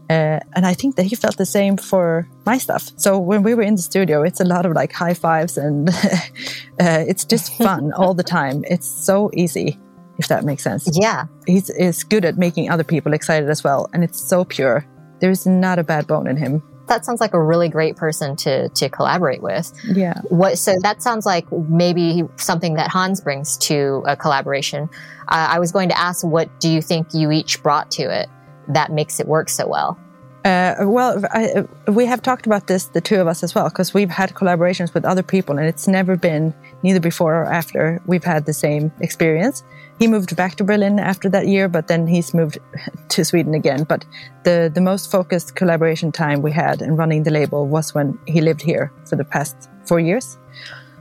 Uh, 0.08 0.38
and 0.54 0.64
I 0.64 0.74
think 0.74 0.94
that 0.96 1.02
he 1.02 1.16
felt 1.16 1.36
the 1.36 1.46
same 1.46 1.76
for 1.76 2.28
my 2.44 2.58
stuff. 2.58 2.92
So 2.96 3.18
when 3.18 3.42
we 3.42 3.54
were 3.54 3.62
in 3.62 3.74
the 3.74 3.82
studio, 3.82 4.22
it's 4.22 4.40
a 4.40 4.44
lot 4.44 4.64
of 4.64 4.72
like 4.72 4.92
high 4.92 5.14
fives 5.14 5.58
and 5.58 5.88
uh, 6.80 7.04
it's 7.08 7.24
just 7.24 7.52
fun 7.54 7.92
all 7.96 8.14
the 8.14 8.22
time. 8.22 8.64
It's 8.68 8.86
so 8.86 9.30
easy 9.34 9.78
if 10.18 10.28
that 10.28 10.44
makes 10.44 10.62
sense. 10.62 10.88
Yeah. 10.92 11.26
He's 11.46 11.70
is 11.70 12.04
good 12.04 12.24
at 12.24 12.38
making 12.38 12.70
other 12.70 12.84
people 12.84 13.12
excited 13.12 13.48
as 13.48 13.62
well. 13.62 13.88
And 13.92 14.04
it's 14.04 14.20
so 14.20 14.44
pure. 14.44 14.86
There's 15.20 15.46
not 15.46 15.78
a 15.78 15.84
bad 15.84 16.06
bone 16.06 16.26
in 16.26 16.36
him. 16.36 16.62
That 16.88 17.04
sounds 17.04 17.20
like 17.20 17.34
a 17.34 17.42
really 17.42 17.68
great 17.68 17.96
person 17.96 18.36
to 18.36 18.68
to 18.68 18.88
collaborate 18.88 19.42
with. 19.42 19.72
Yeah. 19.84 20.20
What 20.28 20.58
so 20.58 20.74
that 20.82 21.02
sounds 21.02 21.26
like 21.26 21.50
maybe 21.52 22.22
something 22.36 22.74
that 22.74 22.90
Hans 22.90 23.20
brings 23.20 23.56
to 23.58 24.02
a 24.06 24.16
collaboration. 24.16 24.88
Uh, 25.28 25.48
I 25.50 25.58
was 25.58 25.72
going 25.72 25.88
to 25.88 25.98
ask 25.98 26.24
what 26.24 26.60
do 26.60 26.68
you 26.68 26.80
think 26.80 27.08
you 27.12 27.32
each 27.32 27.62
brought 27.62 27.90
to 27.92 28.02
it 28.02 28.28
that 28.68 28.92
makes 28.92 29.20
it 29.20 29.26
work 29.26 29.48
so 29.48 29.66
well? 29.66 29.98
Uh, 30.46 30.76
well, 30.82 31.20
I, 31.32 31.64
we 31.90 32.06
have 32.06 32.22
talked 32.22 32.46
about 32.46 32.68
this, 32.68 32.84
the 32.86 33.00
two 33.00 33.20
of 33.20 33.26
us 33.26 33.42
as 33.42 33.52
well, 33.52 33.68
because 33.68 33.92
we've 33.92 34.10
had 34.10 34.32
collaborations 34.34 34.94
with 34.94 35.04
other 35.04 35.24
people, 35.24 35.58
and 35.58 35.66
it's 35.66 35.88
never 35.88 36.16
been 36.16 36.54
neither 36.84 37.00
before 37.00 37.34
or 37.34 37.46
after 37.46 38.00
we've 38.06 38.22
had 38.22 38.46
the 38.46 38.52
same 38.52 38.92
experience. 39.00 39.64
He 39.98 40.06
moved 40.06 40.36
back 40.36 40.56
to 40.56 40.64
Berlin 40.64 40.98
after 40.98 41.28
that 41.30 41.46
year, 41.46 41.68
but 41.68 41.88
then 41.88 42.06
he's 42.06 42.34
moved 42.34 42.58
to 43.08 43.24
Sweden 43.24 43.54
again. 43.54 43.84
But 43.84 44.04
the 44.44 44.70
the 44.72 44.80
most 44.80 45.10
focused 45.10 45.54
collaboration 45.56 46.12
time 46.12 46.42
we 46.42 46.52
had 46.52 46.82
in 46.82 46.96
running 46.96 47.22
the 47.22 47.30
label 47.30 47.66
was 47.66 47.94
when 47.94 48.18
he 48.26 48.40
lived 48.40 48.62
here 48.62 48.92
for 49.08 49.16
the 49.16 49.24
past 49.24 49.56
four 49.86 50.00
years. 50.00 50.38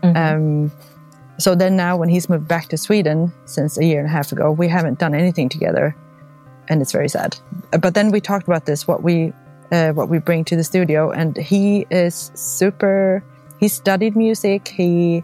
Mm-hmm. 0.03 0.17
Um, 0.17 0.71
so 1.37 1.53
then 1.55 1.75
now, 1.75 1.97
when 1.97 2.07
he's 2.09 2.29
moved 2.29 2.47
back 2.47 2.69
to 2.69 2.77
Sweden 2.77 3.33
since 3.45 3.77
a 3.77 3.83
year 3.83 3.99
and 3.99 4.07
a 4.07 4.11
half 4.11 4.31
ago, 4.31 4.51
we 4.51 4.69
haven't 4.69 4.99
done 4.99 5.13
anything 5.13 5.49
together 5.49 5.95
and 6.67 6.81
it's 6.81 6.91
very 6.91 7.09
sad. 7.09 7.37
But 7.79 7.93
then 7.93 8.11
we 8.11 8.21
talked 8.21 8.47
about 8.47 8.65
this, 8.65 8.87
what 8.87 9.03
we 9.03 9.33
uh, 9.71 9.91
what 9.91 10.09
we 10.09 10.19
bring 10.19 10.45
to 10.45 10.55
the 10.55 10.63
studio, 10.63 11.11
and 11.11 11.35
he 11.37 11.85
is 11.89 12.31
super. 12.35 13.23
He 13.59 13.67
studied 13.67 14.15
music. 14.15 14.67
He 14.67 15.23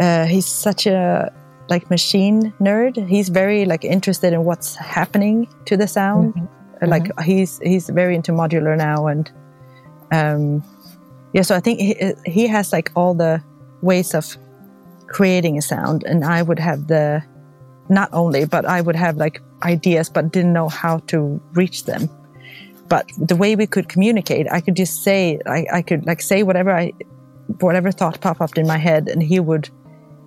uh, 0.00 0.26
he's 0.26 0.46
such 0.46 0.86
a 0.86 1.32
like 1.68 1.90
machine 1.90 2.52
nerd. 2.60 3.08
He's 3.08 3.28
very 3.28 3.64
like 3.64 3.84
interested 3.84 4.32
in 4.32 4.44
what's 4.44 4.74
happening 4.74 5.48
to 5.66 5.76
the 5.76 5.86
sound. 5.86 6.34
Mm-hmm. 6.34 6.86
Like 6.86 7.04
mm-hmm. 7.04 7.22
he's 7.22 7.58
he's 7.60 7.88
very 7.88 8.14
into 8.14 8.32
modular 8.32 8.76
now, 8.76 9.06
and 9.06 9.30
um, 10.12 10.62
yeah. 11.32 11.42
So 11.42 11.54
I 11.54 11.60
think 11.60 11.80
he, 11.80 12.12
he 12.26 12.46
has 12.46 12.72
like 12.72 12.90
all 12.94 13.14
the 13.14 13.42
ways 13.80 14.14
of 14.14 14.36
creating 15.06 15.56
a 15.56 15.62
sound, 15.62 16.04
and 16.04 16.24
I 16.24 16.42
would 16.42 16.58
have 16.58 16.88
the 16.88 17.22
not 17.88 18.10
only, 18.12 18.44
but 18.44 18.64
I 18.64 18.80
would 18.80 18.96
have 18.96 19.16
like 19.16 19.40
ideas 19.62 20.10
but 20.10 20.32
didn't 20.32 20.52
know 20.52 20.68
how 20.68 20.98
to 21.06 21.40
reach 21.52 21.84
them. 21.84 22.08
But 22.88 23.10
the 23.16 23.36
way 23.36 23.56
we 23.56 23.66
could 23.66 23.88
communicate, 23.88 24.46
I 24.50 24.60
could 24.60 24.76
just 24.76 25.02
say, 25.02 25.40
I, 25.46 25.66
I 25.72 25.82
could 25.82 26.04
like 26.04 26.20
say 26.20 26.42
whatever 26.42 26.70
I, 26.70 26.92
whatever 27.60 27.90
thought 27.90 28.20
pop 28.20 28.40
up 28.40 28.58
in 28.58 28.66
my 28.66 28.76
head, 28.76 29.08
and 29.08 29.22
he 29.22 29.40
would, 29.40 29.70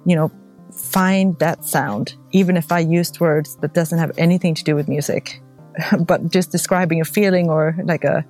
you 0.06 0.16
know, 0.16 0.32
find 0.72 1.38
that 1.40 1.66
sound, 1.66 2.16
even 2.32 2.58
if 2.58 2.72
I 2.72 2.80
used 2.80 3.20
words 3.20 3.56
that 3.58 3.74
doesn't 3.74 3.98
have 3.98 4.12
anything 4.18 4.56
to 4.56 4.64
do 4.64 4.76
with 4.76 4.88
music, 4.88 5.42
but 6.00 6.30
just 6.30 6.52
describing 6.52 7.02
a 7.02 7.06
feeling 7.06 7.50
or 7.50 7.76
like 7.84 8.04
a 8.04 8.26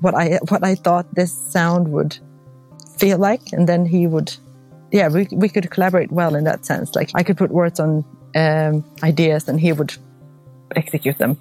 what 0.00 0.14
I 0.14 0.38
what 0.48 0.64
I 0.64 0.74
thought 0.74 1.14
this 1.14 1.32
sound 1.32 1.88
would 1.88 2.18
feel 2.98 3.18
like, 3.18 3.52
and 3.52 3.68
then 3.68 3.84
he 3.86 4.06
would, 4.06 4.34
yeah, 4.92 5.08
we 5.08 5.28
we 5.32 5.48
could 5.48 5.70
collaborate 5.70 6.10
well 6.10 6.34
in 6.34 6.44
that 6.44 6.64
sense. 6.64 6.94
Like 6.94 7.10
I 7.14 7.22
could 7.22 7.36
put 7.36 7.50
words 7.50 7.80
on 7.80 8.04
um, 8.34 8.84
ideas, 9.02 9.48
and 9.48 9.60
he 9.60 9.72
would 9.72 9.94
execute 10.76 11.18
them. 11.18 11.36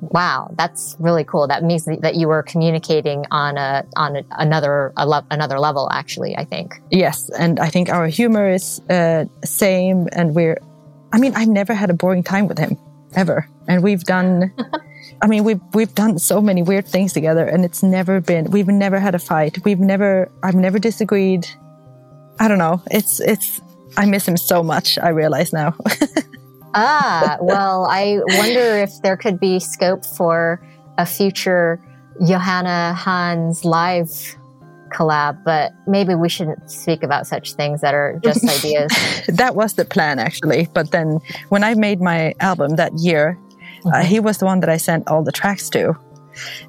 Wow, 0.00 0.50
that's 0.56 0.96
really 0.98 1.24
cool. 1.24 1.46
That 1.46 1.62
means 1.62 1.84
that 1.84 2.14
you 2.14 2.28
were 2.28 2.42
communicating 2.42 3.26
on 3.30 3.58
a 3.58 3.84
on 3.96 4.16
a, 4.16 4.24
another 4.38 4.92
a 4.96 5.06
le- 5.06 5.26
another 5.30 5.58
level. 5.58 5.90
Actually, 5.92 6.36
I 6.36 6.44
think. 6.44 6.80
Yes, 6.90 7.28
and 7.30 7.60
I 7.60 7.68
think 7.68 7.90
our 7.90 8.06
humor 8.06 8.50
is 8.50 8.80
uh, 8.88 9.26
same, 9.44 10.08
and 10.12 10.34
we're. 10.34 10.58
I 11.12 11.18
mean, 11.18 11.34
I've 11.34 11.48
never 11.48 11.74
had 11.74 11.90
a 11.90 11.94
boring 11.94 12.22
time 12.22 12.48
with 12.48 12.58
him 12.58 12.78
ever, 13.14 13.48
and 13.68 13.82
we've 13.82 14.04
done. 14.04 14.52
I 15.22 15.26
mean, 15.26 15.44
we've 15.44 15.60
we've 15.74 15.94
done 15.94 16.18
so 16.18 16.40
many 16.40 16.62
weird 16.62 16.86
things 16.86 17.12
together, 17.12 17.44
and 17.44 17.64
it's 17.64 17.82
never 17.82 18.20
been. 18.20 18.50
We've 18.50 18.68
never 18.68 18.98
had 18.98 19.14
a 19.14 19.18
fight. 19.18 19.58
We've 19.64 19.80
never. 19.80 20.30
I've 20.42 20.54
never 20.54 20.78
disagreed. 20.78 21.46
I 22.38 22.48
don't 22.48 22.58
know. 22.58 22.82
It's 22.90 23.20
it's. 23.20 23.60
I 23.98 24.06
miss 24.06 24.26
him 24.26 24.38
so 24.38 24.62
much. 24.62 24.98
I 24.98 25.08
realize 25.08 25.52
now. 25.52 25.74
ah, 26.74 27.38
well, 27.40 27.86
I 27.90 28.20
wonder 28.38 28.78
if 28.78 28.90
there 29.02 29.16
could 29.16 29.40
be 29.40 29.58
scope 29.58 30.04
for 30.04 30.60
a 30.98 31.06
future 31.06 31.80
Johanna 32.26 32.94
Hans 32.94 33.64
live 33.64 34.36
collab, 34.90 35.42
but 35.44 35.72
maybe 35.86 36.14
we 36.14 36.28
shouldn't 36.28 36.70
speak 36.70 37.02
about 37.02 37.26
such 37.26 37.54
things 37.54 37.80
that 37.80 37.94
are 37.94 38.20
just 38.22 38.44
ideas. 38.58 38.92
that 39.28 39.54
was 39.54 39.74
the 39.74 39.84
plan, 39.84 40.18
actually. 40.18 40.68
But 40.74 40.90
then 40.90 41.20
when 41.48 41.64
I 41.64 41.74
made 41.74 42.00
my 42.00 42.34
album 42.40 42.76
that 42.76 42.92
year, 42.98 43.38
uh, 43.40 43.88
mm-hmm. 43.88 43.88
uh, 43.88 44.02
he 44.02 44.20
was 44.20 44.38
the 44.38 44.46
one 44.46 44.60
that 44.60 44.68
I 44.68 44.76
sent 44.76 45.08
all 45.08 45.22
the 45.22 45.32
tracks 45.32 45.70
to, 45.70 45.96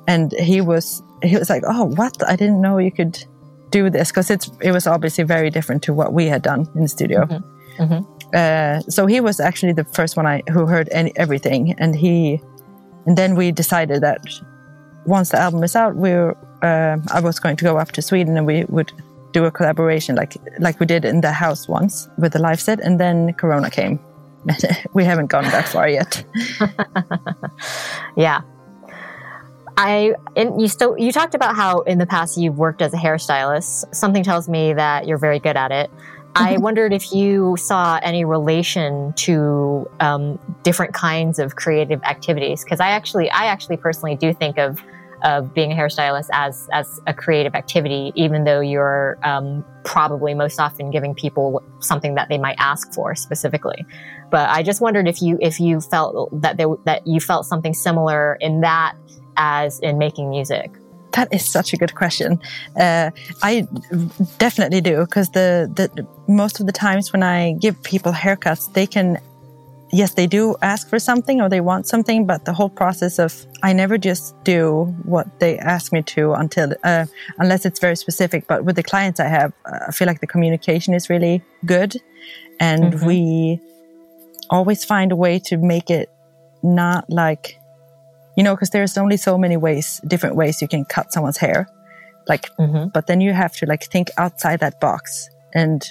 and 0.08 0.32
he 0.34 0.62
was 0.62 1.04
he 1.24 1.38
was 1.38 1.50
like, 1.50 1.64
"Oh, 1.68 1.86
what? 1.86 2.18
I 2.28 2.36
didn't 2.36 2.62
know 2.62 2.78
you 2.78 2.92
could 2.92 3.24
do 3.70 3.90
this," 3.90 4.12
because 4.12 4.30
it's 4.30 4.50
it 4.62 4.72
was 4.72 4.88
obviously 4.88 5.24
very 5.24 5.50
different 5.50 5.84
to 5.84 5.94
what 5.94 6.14
we 6.14 6.28
had 6.28 6.42
done 6.42 6.70
in 6.76 6.82
the 6.82 6.88
studio. 6.88 7.26
Mm-hmm. 7.26 7.84
Mm-hmm. 7.84 8.21
Uh, 8.34 8.80
so 8.82 9.06
he 9.06 9.20
was 9.20 9.39
actually 9.39 9.74
the 9.74 9.84
first 9.84 10.15
one 10.15 10.26
I 10.26 10.41
who 10.50 10.65
heard 10.65 10.88
any, 10.91 11.12
everything, 11.15 11.74
and 11.78 11.96
he, 11.96 12.41
and 13.06 13.17
then 13.17 13.36
we 13.36 13.52
decided 13.52 14.02
that 14.02 14.22
once 15.06 15.30
the 15.30 15.39
album 15.39 15.63
is 15.63 15.76
out, 15.76 15.96
we 15.96 16.12
uh, 16.13 16.98
I 17.12 17.20
was 17.20 17.39
going 17.39 17.58
to 17.58 17.63
go 17.63 17.78
up 17.78 17.91
to 17.94 18.02
Sweden 18.02 18.38
and 18.38 18.46
we 18.46 18.65
would 18.70 18.91
do 19.34 19.46
a 19.46 19.52
collaboration 19.52 20.15
like 20.15 20.38
like 20.60 20.80
we 20.80 20.86
did 20.86 21.06
in 21.06 21.22
the 21.22 21.32
house 21.32 21.67
once 21.67 22.08
with 22.17 22.34
the 22.34 22.39
live 22.39 22.62
set, 22.62 22.80
and 22.80 23.00
then 23.00 23.34
Corona 23.34 23.70
came. 23.70 24.00
we 24.94 25.04
haven't 25.04 25.28
gone 25.28 25.44
that 25.44 25.67
far 25.67 25.88
yet. 25.88 26.24
yeah. 28.15 28.41
I 29.78 30.15
and 30.36 30.62
you 30.62 30.67
still 30.67 30.98
you 30.98 31.12
talked 31.12 31.34
about 31.34 31.56
how 31.56 31.82
in 31.82 31.98
the 31.98 32.06
past 32.06 32.38
you've 32.38 32.58
worked 32.58 32.82
as 32.82 32.94
a 32.94 32.98
hairstylist. 32.98 33.96
Something 33.96 34.24
tells 34.24 34.50
me 34.50 34.74
that 34.74 35.08
you're 35.08 35.17
very 35.17 35.39
good 35.39 35.58
at 35.58 35.72
it. 35.72 35.89
I 36.36 36.58
wondered 36.58 36.94
if 36.94 37.12
you 37.12 37.58
saw 37.58 38.00
any 38.02 38.26
relation 38.26 39.13
to 39.13 39.89
um, 40.00 40.39
different 40.63 40.94
kinds 40.94 41.39
of 41.39 41.56
creative 41.56 42.02
activities 42.04 42.63
because 42.63 42.80
I 42.80 42.89
actually, 42.89 43.30
I 43.32 43.46
actually 43.46 43.78
personally 43.78 44.15
do 44.15 44.34
think 44.34 44.58
of 44.58 44.82
of 45.24 45.54
being 45.54 45.72
a 45.72 45.76
hairstylist 45.76 46.30
as 46.34 46.67
as 46.72 47.00
a 47.08 47.13
creative 47.13 47.54
activity, 47.56 48.12
even 48.15 48.44
though 48.44 48.60
you're 48.60 49.20
um, 49.24 49.63
probably 49.84 50.34
most 50.34 50.60
often 50.60 50.89
giving 50.91 51.13
people 51.13 51.62
something 51.80 52.15
that 52.15 52.30
they 52.30 52.38
might 52.38 52.56
ask 52.58 52.91
for 52.94 53.15
specifically. 53.15 53.86
But 54.32 54.50
I 54.50 54.63
just 54.63 54.82
wondered 54.82 55.08
if 55.08 55.22
you 55.22 55.38
if 55.41 55.60
you 55.60 55.82
felt 55.82 56.30
that 56.41 56.58
they, 56.58 56.65
that 56.86 57.06
you 57.06 57.20
felt 57.20 57.46
something 57.46 57.74
similar 57.74 58.38
in 58.41 58.62
that 58.62 58.96
as 59.38 59.80
in 59.80 59.98
making 59.98 60.30
music. 60.30 60.72
That 61.13 61.28
is 61.34 61.45
such 61.45 61.74
a 61.74 61.78
good 61.78 61.93
question. 61.95 62.39
Uh, 62.76 63.12
I 63.43 63.67
definitely 64.38 64.82
do 64.82 65.02
because 65.06 65.30
the, 65.30 65.69
the 65.76 66.08
most 66.28 66.60
of 66.60 66.65
the 66.65 66.71
times 66.71 67.12
when 67.13 67.24
I 67.24 67.54
give 67.54 67.82
people 67.84 68.12
haircuts, 68.12 68.71
they 68.74 68.88
can, 68.88 69.17
yes, 69.91 70.13
they 70.13 70.28
do 70.28 70.56
ask 70.62 70.89
for 70.89 71.00
something 71.00 71.41
or 71.41 71.50
they 71.50 71.62
want 71.62 71.88
something, 71.88 72.26
but 72.26 72.45
the 72.45 72.54
whole 72.54 72.69
process 72.69 73.19
of 73.19 73.45
I 73.62 73.74
never 73.74 73.97
just 73.97 74.41
do 74.43 74.86
what 75.04 75.39
they 75.39 75.58
ask 75.60 75.91
me 75.91 76.02
to 76.04 76.34
until 76.34 76.74
uh, 76.84 77.06
unless 77.38 77.65
it's 77.65 77.80
very 77.80 77.97
specific. 77.97 78.47
But 78.47 78.63
with 78.63 78.76
the 78.76 78.84
clients 78.84 79.19
I 79.19 79.28
have, 79.28 79.54
uh, 79.65 79.80
I 79.89 79.91
feel 79.91 80.08
like 80.08 80.21
the 80.21 80.28
communication 80.28 80.93
is 80.93 81.10
really 81.10 81.41
good, 81.65 81.95
and 82.60 82.93
mm-hmm. 82.93 83.06
we 83.06 83.60
always 84.50 84.84
find 84.84 85.12
a 85.12 85.15
way 85.15 85.39
to 85.39 85.58
make 85.58 85.89
it 85.89 86.10
not 86.63 87.10
like 87.10 87.58
you 88.36 88.44
know, 88.44 88.56
because 88.56 88.70
there's 88.70 88.98
only 88.98 89.17
so 89.17 89.38
many 89.38 89.58
ways, 89.58 90.00
different 90.08 90.36
ways 90.36 90.62
you 90.62 90.67
can 90.67 90.86
cut 90.86 91.12
someone's 91.12 91.38
hair. 91.38 91.67
Like, 92.28 92.56
mm-hmm. 92.58 92.89
but 92.89 93.08
then 93.08 93.20
you 93.22 93.34
have 93.34 93.54
to 93.58 93.65
like 93.65 93.84
think 93.84 94.10
outside 94.17 94.60
that 94.60 94.80
box 94.80 95.30
and 95.54 95.84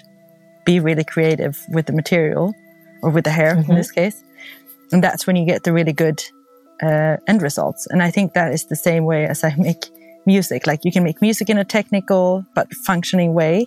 be 0.64 0.80
really 0.80 1.04
creative 1.04 1.58
with 1.70 1.86
the 1.86 1.92
material 1.92 2.54
or 3.02 3.10
with 3.10 3.24
the 3.24 3.30
hair 3.30 3.56
mm-hmm. 3.56 3.70
in 3.70 3.76
this 3.76 3.90
case. 3.90 4.22
And 4.92 5.02
that's 5.02 5.26
when 5.26 5.36
you 5.36 5.44
get 5.44 5.64
the 5.64 5.72
really 5.72 5.92
good 5.92 6.22
uh, 6.82 7.16
end 7.26 7.42
results. 7.42 7.86
And 7.88 8.02
I 8.02 8.10
think 8.10 8.34
that 8.34 8.52
is 8.52 8.66
the 8.66 8.76
same 8.76 9.04
way 9.04 9.26
as 9.26 9.44
I 9.44 9.54
make 9.58 9.86
music. 10.26 10.66
Like 10.66 10.84
you 10.84 10.92
can 10.92 11.04
make 11.04 11.20
music 11.20 11.50
in 11.50 11.58
a 11.58 11.64
technical 11.64 12.44
but 12.54 12.72
functioning 12.86 13.34
way, 13.34 13.66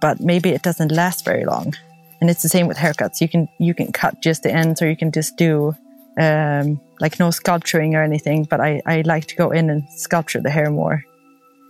but 0.00 0.20
maybe 0.20 0.50
it 0.50 0.62
doesn't 0.62 0.92
last 0.92 1.24
very 1.24 1.44
long. 1.44 1.74
And 2.20 2.30
it's 2.30 2.42
the 2.42 2.48
same 2.48 2.68
with 2.68 2.76
haircuts. 2.76 3.20
You 3.20 3.28
can 3.28 3.48
you 3.58 3.74
can 3.74 3.90
cut 3.90 4.22
just 4.22 4.44
the 4.44 4.52
ends, 4.52 4.80
or 4.80 4.88
you 4.88 4.96
can 4.96 5.10
just 5.10 5.36
do 5.36 5.74
um, 6.18 6.80
like 7.00 7.18
no 7.18 7.30
sculpturing 7.30 7.94
or 7.94 8.02
anything, 8.02 8.44
but 8.44 8.60
I, 8.60 8.82
I 8.86 9.02
like 9.02 9.26
to 9.26 9.36
go 9.36 9.50
in 9.50 9.70
and 9.70 9.82
sculpture 9.90 10.40
the 10.40 10.50
hair 10.50 10.70
more 10.70 11.04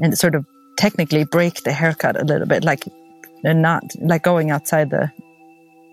and 0.00 0.16
sort 0.18 0.35
of 0.35 0.44
technically 0.76 1.24
break 1.24 1.62
the 1.62 1.72
haircut 1.72 2.20
a 2.20 2.24
little 2.24 2.46
bit, 2.46 2.64
like 2.64 2.85
and 3.44 3.62
not 3.62 3.85
like 4.00 4.22
going 4.22 4.50
outside 4.50 4.90
the 4.90 5.11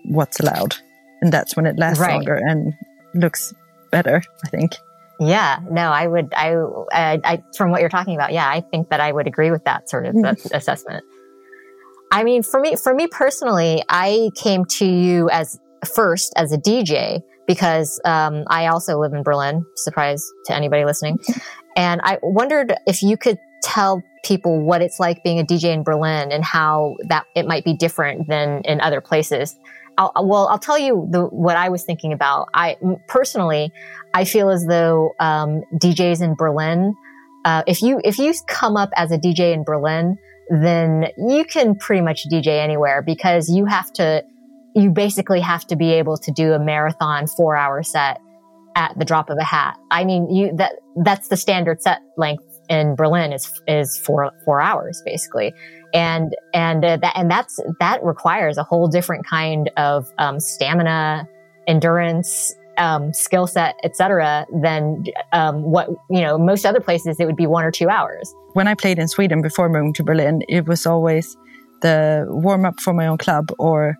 what's 0.04 0.40
allowed. 0.40 0.76
And 1.20 1.32
that's 1.32 1.56
when 1.56 1.66
it 1.66 1.78
lasts 1.78 2.00
right. 2.00 2.14
longer 2.14 2.34
and 2.34 2.74
looks 3.14 3.52
better, 3.90 4.22
I 4.44 4.48
think. 4.48 4.76
Yeah, 5.20 5.58
no, 5.70 5.90
I 5.90 6.06
would, 6.06 6.32
I, 6.34 6.54
I, 6.92 7.20
I, 7.22 7.42
from 7.54 7.70
what 7.70 7.82
you're 7.82 7.90
talking 7.90 8.14
about, 8.14 8.32
yeah, 8.32 8.48
I 8.48 8.62
think 8.62 8.88
that 8.88 9.00
I 9.00 9.12
would 9.12 9.26
agree 9.26 9.50
with 9.50 9.64
that 9.64 9.90
sort 9.90 10.06
of 10.06 10.14
mm-hmm. 10.14 10.54
assessment. 10.54 11.04
I 12.10 12.24
mean, 12.24 12.42
for 12.42 12.58
me, 12.58 12.76
for 12.76 12.94
me 12.94 13.06
personally, 13.06 13.84
I 13.88 14.30
came 14.34 14.64
to 14.64 14.86
you 14.86 15.28
as 15.28 15.60
first 15.84 16.32
as 16.36 16.52
a 16.52 16.58
DJ 16.58 17.22
because 17.46 18.00
um, 18.04 18.44
I 18.48 18.66
also 18.66 18.98
live 18.98 19.12
in 19.12 19.22
Berlin. 19.22 19.64
Surprise 19.76 20.24
to 20.46 20.54
anybody 20.54 20.84
listening. 20.84 21.18
And 21.76 22.00
I 22.04 22.18
wondered 22.22 22.74
if 22.86 23.02
you 23.02 23.16
could 23.16 23.38
tell 23.62 24.02
people 24.24 24.60
what 24.60 24.82
it's 24.82 25.00
like 25.00 25.22
being 25.22 25.38
a 25.38 25.44
DJ 25.44 25.72
in 25.72 25.82
Berlin 25.82 26.32
and 26.32 26.44
how 26.44 26.96
that 27.08 27.24
it 27.34 27.46
might 27.46 27.64
be 27.64 27.74
different 27.74 28.28
than 28.28 28.62
in 28.64 28.80
other 28.80 29.00
places. 29.00 29.56
I'll, 29.98 30.12
well, 30.16 30.48
I'll 30.48 30.58
tell 30.58 30.78
you 30.78 31.06
the, 31.10 31.24
what 31.26 31.56
I 31.56 31.68
was 31.68 31.84
thinking 31.84 32.12
about. 32.12 32.48
I 32.54 32.76
personally, 33.08 33.72
I 34.14 34.24
feel 34.24 34.50
as 34.50 34.64
though 34.66 35.12
um, 35.20 35.62
DJs 35.74 36.22
in 36.22 36.34
Berlin, 36.34 36.94
uh, 37.44 37.62
if 37.66 37.82
you 37.82 38.00
if 38.04 38.18
you 38.18 38.34
come 38.46 38.76
up 38.76 38.90
as 38.96 39.10
a 39.10 39.18
DJ 39.18 39.52
in 39.52 39.64
Berlin, 39.64 40.18
then 40.50 41.08
you 41.16 41.44
can 41.44 41.74
pretty 41.74 42.02
much 42.02 42.26
DJ 42.28 42.62
anywhere 42.62 43.02
because 43.02 43.48
you 43.48 43.66
have 43.66 43.92
to 43.94 44.22
you 44.74 44.90
basically 44.90 45.40
have 45.40 45.66
to 45.66 45.76
be 45.76 45.92
able 45.92 46.16
to 46.18 46.30
do 46.30 46.52
a 46.52 46.58
marathon 46.58 47.26
four 47.26 47.56
hour 47.56 47.82
set 47.82 48.20
at 48.76 48.96
the 48.98 49.04
drop 49.04 49.30
of 49.30 49.38
a 49.38 49.44
hat. 49.44 49.76
I 49.90 50.04
mean, 50.04 50.30
you, 50.30 50.54
that, 50.56 50.74
that's 51.04 51.28
the 51.28 51.36
standard 51.36 51.82
set 51.82 52.00
length 52.16 52.44
in 52.68 52.94
Berlin 52.94 53.32
is, 53.32 53.50
is 53.66 53.98
four, 53.98 54.30
four 54.44 54.60
hours 54.60 55.02
basically. 55.04 55.52
And, 55.92 56.36
and 56.54 56.84
uh, 56.84 56.98
that, 56.98 57.14
and 57.16 57.28
that's, 57.28 57.58
that 57.80 58.02
requires 58.04 58.58
a 58.58 58.62
whole 58.62 58.86
different 58.86 59.26
kind 59.26 59.70
of, 59.76 60.08
um, 60.18 60.38
stamina, 60.38 61.28
endurance, 61.66 62.54
um, 62.78 63.12
skill 63.12 63.46
set, 63.46 63.74
etc., 63.84 64.46
than 64.62 65.04
um, 65.32 65.62
what 65.62 65.88
you 66.08 66.22
know. 66.22 66.38
Most 66.38 66.64
other 66.64 66.80
places, 66.80 67.20
it 67.20 67.26
would 67.26 67.36
be 67.36 67.46
one 67.46 67.64
or 67.64 67.70
two 67.70 67.88
hours. 67.88 68.34
When 68.54 68.66
I 68.66 68.74
played 68.74 68.98
in 68.98 69.06
Sweden 69.06 69.42
before 69.42 69.68
moving 69.68 69.92
to 69.94 70.02
Berlin, 70.02 70.42
it 70.48 70.66
was 70.66 70.86
always 70.86 71.36
the 71.82 72.26
warm 72.28 72.64
up 72.64 72.80
for 72.80 72.92
my 72.92 73.06
own 73.06 73.18
club 73.18 73.50
or 73.58 73.96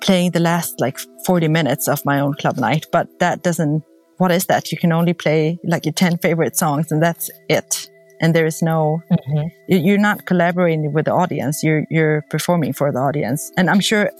playing 0.00 0.32
the 0.32 0.40
last 0.40 0.80
like 0.80 0.98
40 1.24 1.48
minutes 1.48 1.88
of 1.88 2.04
my 2.04 2.20
own 2.20 2.34
club 2.34 2.56
night, 2.56 2.86
but 2.92 3.18
that 3.20 3.42
doesn't, 3.42 3.82
what 4.18 4.30
is 4.30 4.46
that? 4.46 4.72
You 4.72 4.78
can 4.78 4.92
only 4.92 5.12
play 5.12 5.58
like 5.64 5.84
your 5.84 5.92
10 5.92 6.18
favorite 6.18 6.56
songs 6.56 6.90
and 6.90 7.02
that's 7.02 7.30
it. 7.48 7.90
And 8.20 8.34
there 8.34 8.46
is 8.46 8.62
no, 8.62 9.02
mm-hmm. 9.10 9.48
you're 9.68 9.98
not 9.98 10.24
collaborating 10.24 10.92
with 10.92 11.04
the 11.04 11.12
audience. 11.12 11.62
You're, 11.62 11.86
you're 11.90 12.22
performing 12.30 12.72
for 12.72 12.90
the 12.90 12.98
audience. 12.98 13.52
And 13.58 13.68
I'm 13.68 13.80
sure 13.80 14.10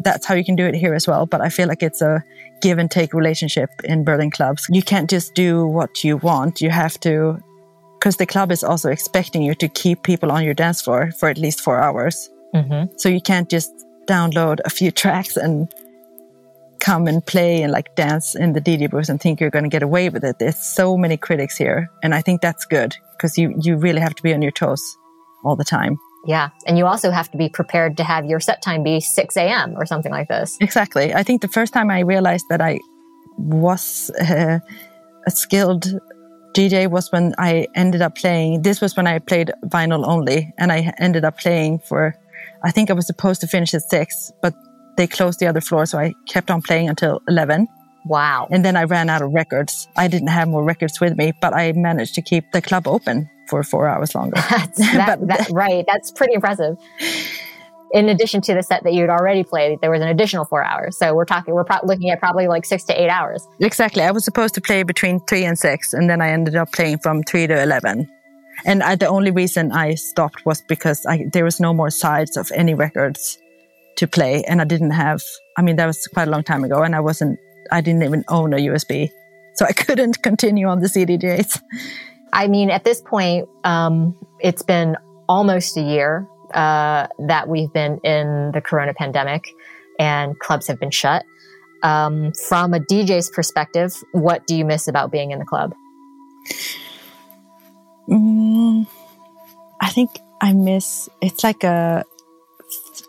that's 0.00 0.26
how 0.26 0.34
you 0.34 0.44
can 0.44 0.56
do 0.56 0.66
it 0.66 0.74
here 0.74 0.94
as 0.94 1.06
well. 1.08 1.26
But 1.26 1.40
I 1.40 1.48
feel 1.48 1.68
like 1.68 1.82
it's 1.82 2.02
a 2.02 2.22
give 2.60 2.78
and 2.78 2.90
take 2.90 3.12
relationship 3.12 3.70
in 3.84 4.04
Berlin 4.04 4.30
clubs. 4.30 4.66
You 4.70 4.82
can't 4.82 5.10
just 5.10 5.34
do 5.34 5.66
what 5.66 6.04
you 6.04 6.18
want. 6.18 6.60
You 6.60 6.70
have 6.70 6.98
to, 7.00 7.38
because 7.98 8.16
the 8.16 8.26
club 8.26 8.52
is 8.52 8.62
also 8.62 8.90
expecting 8.90 9.42
you 9.42 9.54
to 9.56 9.68
keep 9.68 10.02
people 10.02 10.30
on 10.30 10.44
your 10.44 10.54
dance 10.54 10.80
floor 10.80 11.10
for 11.18 11.28
at 11.28 11.38
least 11.38 11.60
four 11.60 11.80
hours. 11.80 12.30
Mm-hmm. 12.54 12.96
So 12.96 13.08
you 13.08 13.20
can't 13.20 13.48
just 13.48 13.72
download 14.06 14.60
a 14.64 14.70
few 14.70 14.90
tracks 14.90 15.36
and 15.36 15.72
come 16.80 17.06
and 17.06 17.24
play 17.24 17.62
and 17.62 17.72
like 17.72 17.94
dance 17.94 18.34
in 18.34 18.54
the 18.54 18.60
DJ 18.60 18.90
booth 18.90 19.08
and 19.08 19.20
think 19.20 19.40
you're 19.40 19.50
going 19.50 19.64
to 19.64 19.68
get 19.68 19.82
away 19.82 20.08
with 20.08 20.24
it. 20.24 20.38
There's 20.38 20.56
so 20.56 20.96
many 20.96 21.16
critics 21.16 21.56
here. 21.56 21.88
And 22.02 22.14
I 22.14 22.22
think 22.22 22.40
that's 22.40 22.64
good 22.64 22.96
because 23.12 23.38
you, 23.38 23.54
you 23.60 23.76
really 23.76 24.00
have 24.00 24.14
to 24.16 24.22
be 24.22 24.34
on 24.34 24.42
your 24.42 24.50
toes 24.50 24.96
all 25.44 25.54
the 25.54 25.64
time. 25.64 25.96
Yeah. 26.26 26.50
And 26.66 26.76
you 26.78 26.86
also 26.86 27.10
have 27.10 27.30
to 27.30 27.38
be 27.38 27.48
prepared 27.48 27.96
to 27.96 28.04
have 28.04 28.24
your 28.26 28.40
set 28.40 28.62
time 28.62 28.82
be 28.82 29.00
6 29.00 29.36
a.m. 29.36 29.74
or 29.76 29.86
something 29.86 30.12
like 30.12 30.28
this. 30.28 30.56
Exactly. 30.60 31.14
I 31.14 31.22
think 31.22 31.40
the 31.40 31.48
first 31.48 31.72
time 31.72 31.90
I 31.90 32.00
realized 32.00 32.46
that 32.48 32.60
I 32.60 32.80
was 33.38 34.10
uh, 34.20 34.58
a 35.26 35.30
skilled 35.30 35.86
DJ 36.54 36.90
was 36.90 37.10
when 37.10 37.34
I 37.38 37.66
ended 37.74 38.02
up 38.02 38.16
playing. 38.16 38.62
This 38.62 38.80
was 38.80 38.96
when 38.96 39.06
I 39.06 39.18
played 39.18 39.52
vinyl 39.66 40.06
only, 40.06 40.52
and 40.58 40.70
I 40.70 40.92
ended 40.98 41.24
up 41.24 41.38
playing 41.38 41.78
for. 41.80 42.14
I 42.64 42.70
think 42.70 42.90
I 42.90 42.94
was 42.94 43.06
supposed 43.06 43.40
to 43.42 43.46
finish 43.46 43.74
at 43.74 43.82
six, 43.82 44.32
but 44.42 44.54
they 44.96 45.06
closed 45.06 45.40
the 45.40 45.46
other 45.46 45.60
floor, 45.60 45.86
so 45.86 45.98
I 45.98 46.14
kept 46.26 46.50
on 46.50 46.62
playing 46.62 46.88
until 46.88 47.22
eleven. 47.28 47.68
Wow! 48.04 48.48
And 48.50 48.64
then 48.64 48.76
I 48.76 48.84
ran 48.84 49.08
out 49.08 49.22
of 49.22 49.32
records. 49.32 49.88
I 49.96 50.08
didn't 50.08 50.28
have 50.28 50.48
more 50.48 50.64
records 50.64 51.00
with 51.00 51.16
me, 51.16 51.32
but 51.40 51.54
I 51.54 51.72
managed 51.72 52.14
to 52.16 52.22
keep 52.22 52.50
the 52.52 52.60
club 52.60 52.88
open 52.88 53.30
for 53.48 53.62
four 53.62 53.88
hours 53.88 54.14
longer. 54.14 54.36
That's 54.50 54.78
that, 54.92 55.20
but, 55.20 55.28
that, 55.28 55.50
right. 55.50 55.84
That's 55.86 56.10
pretty 56.10 56.34
impressive. 56.34 56.76
In 57.92 58.08
addition 58.08 58.40
to 58.42 58.54
the 58.54 58.62
set 58.62 58.84
that 58.84 58.94
you'd 58.94 59.10
already 59.10 59.44
played, 59.44 59.80
there 59.82 59.90
was 59.90 60.00
an 60.00 60.08
additional 60.08 60.46
four 60.46 60.64
hours. 60.64 60.96
So 60.96 61.14
we're 61.14 61.26
talking, 61.26 61.52
we're 61.52 61.64
pro- 61.64 61.84
looking 61.84 62.08
at 62.08 62.18
probably 62.20 62.48
like 62.48 62.64
six 62.64 62.84
to 62.84 62.98
eight 62.98 63.10
hours. 63.10 63.46
Exactly. 63.60 64.02
I 64.02 64.10
was 64.10 64.24
supposed 64.24 64.54
to 64.54 64.62
play 64.62 64.82
between 64.82 65.20
three 65.26 65.44
and 65.44 65.58
six, 65.58 65.92
and 65.92 66.08
then 66.08 66.22
I 66.22 66.30
ended 66.30 66.56
up 66.56 66.72
playing 66.72 66.98
from 66.98 67.22
three 67.22 67.46
to 67.46 67.62
11. 67.62 68.08
And 68.64 68.82
I, 68.82 68.94
the 68.94 69.06
only 69.06 69.30
reason 69.30 69.72
I 69.72 69.94
stopped 69.94 70.44
was 70.46 70.62
because 70.62 71.04
I, 71.06 71.26
there 71.32 71.44
was 71.44 71.60
no 71.60 71.72
more 71.72 71.90
sides 71.90 72.36
of 72.36 72.50
any 72.54 72.74
records 72.74 73.38
to 73.96 74.06
play. 74.06 74.44
And 74.44 74.60
I 74.60 74.64
didn't 74.64 74.92
have, 74.92 75.20
I 75.56 75.62
mean, 75.62 75.76
that 75.76 75.86
was 75.86 76.06
quite 76.06 76.28
a 76.28 76.30
long 76.30 76.44
time 76.44 76.64
ago, 76.64 76.82
and 76.82 76.94
I 76.94 77.00
wasn't, 77.00 77.38
I 77.70 77.80
didn't 77.80 78.02
even 78.02 78.24
own 78.28 78.52
a 78.52 78.56
USB. 78.56 79.10
So 79.54 79.66
I 79.66 79.72
couldn't 79.84 80.22
continue 80.22 80.66
on 80.66 80.80
the 80.80 80.88
CDJs. 80.88 81.60
I 82.32 82.48
mean, 82.48 82.70
at 82.70 82.84
this 82.84 83.00
point, 83.00 83.48
um, 83.64 84.16
it's 84.40 84.62
been 84.62 84.96
almost 85.28 85.76
a 85.76 85.82
year 85.82 86.26
uh, 86.54 87.06
that 87.18 87.48
we've 87.48 87.72
been 87.72 87.98
in 88.04 88.52
the 88.52 88.60
corona 88.60 88.94
pandemic 88.94 89.44
and 89.98 90.38
clubs 90.38 90.66
have 90.66 90.80
been 90.80 90.90
shut. 90.90 91.24
Um, 91.82 92.32
from 92.32 92.74
a 92.74 92.78
DJ's 92.78 93.30
perspective, 93.30 93.94
what 94.12 94.46
do 94.46 94.54
you 94.54 94.64
miss 94.64 94.88
about 94.88 95.10
being 95.10 95.32
in 95.32 95.38
the 95.38 95.44
club? 95.44 95.74
Mm, 98.08 98.86
I 99.80 99.88
think 99.90 100.10
I 100.40 100.52
miss 100.52 101.08
it's 101.20 101.44
like 101.44 101.64
a 101.64 102.04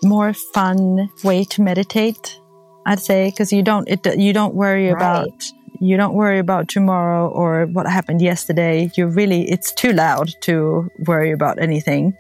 more 0.03 0.33
fun 0.33 1.09
way 1.23 1.43
to 1.45 1.61
meditate. 1.61 2.39
I'd 2.85 2.99
say 2.99 3.29
because 3.29 3.51
you 3.53 3.63
don't 3.63 3.87
it, 3.87 4.17
you 4.17 4.33
don't 4.33 4.55
worry 4.55 4.91
right. 4.91 4.95
about 4.95 5.43
you 5.83 5.97
don't 5.97 6.13
worry 6.13 6.39
about 6.39 6.69
tomorrow 6.69 7.27
or 7.27 7.65
what 7.65 7.85
happened 7.87 8.21
yesterday. 8.21 8.89
You 8.95 9.07
really, 9.07 9.49
it's 9.49 9.73
too 9.73 9.91
loud 9.91 10.31
to 10.41 10.89
worry 11.05 11.31
about 11.31 11.61
anything. 11.61 12.17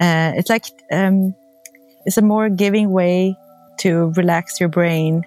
Uh, 0.00 0.32
it's 0.34 0.50
like, 0.50 0.64
um, 0.90 1.34
it's 2.04 2.16
a 2.16 2.22
more 2.22 2.48
giving 2.48 2.90
way 2.90 3.36
to 3.78 4.12
relax 4.16 4.58
your 4.58 4.68
brain 4.68 5.24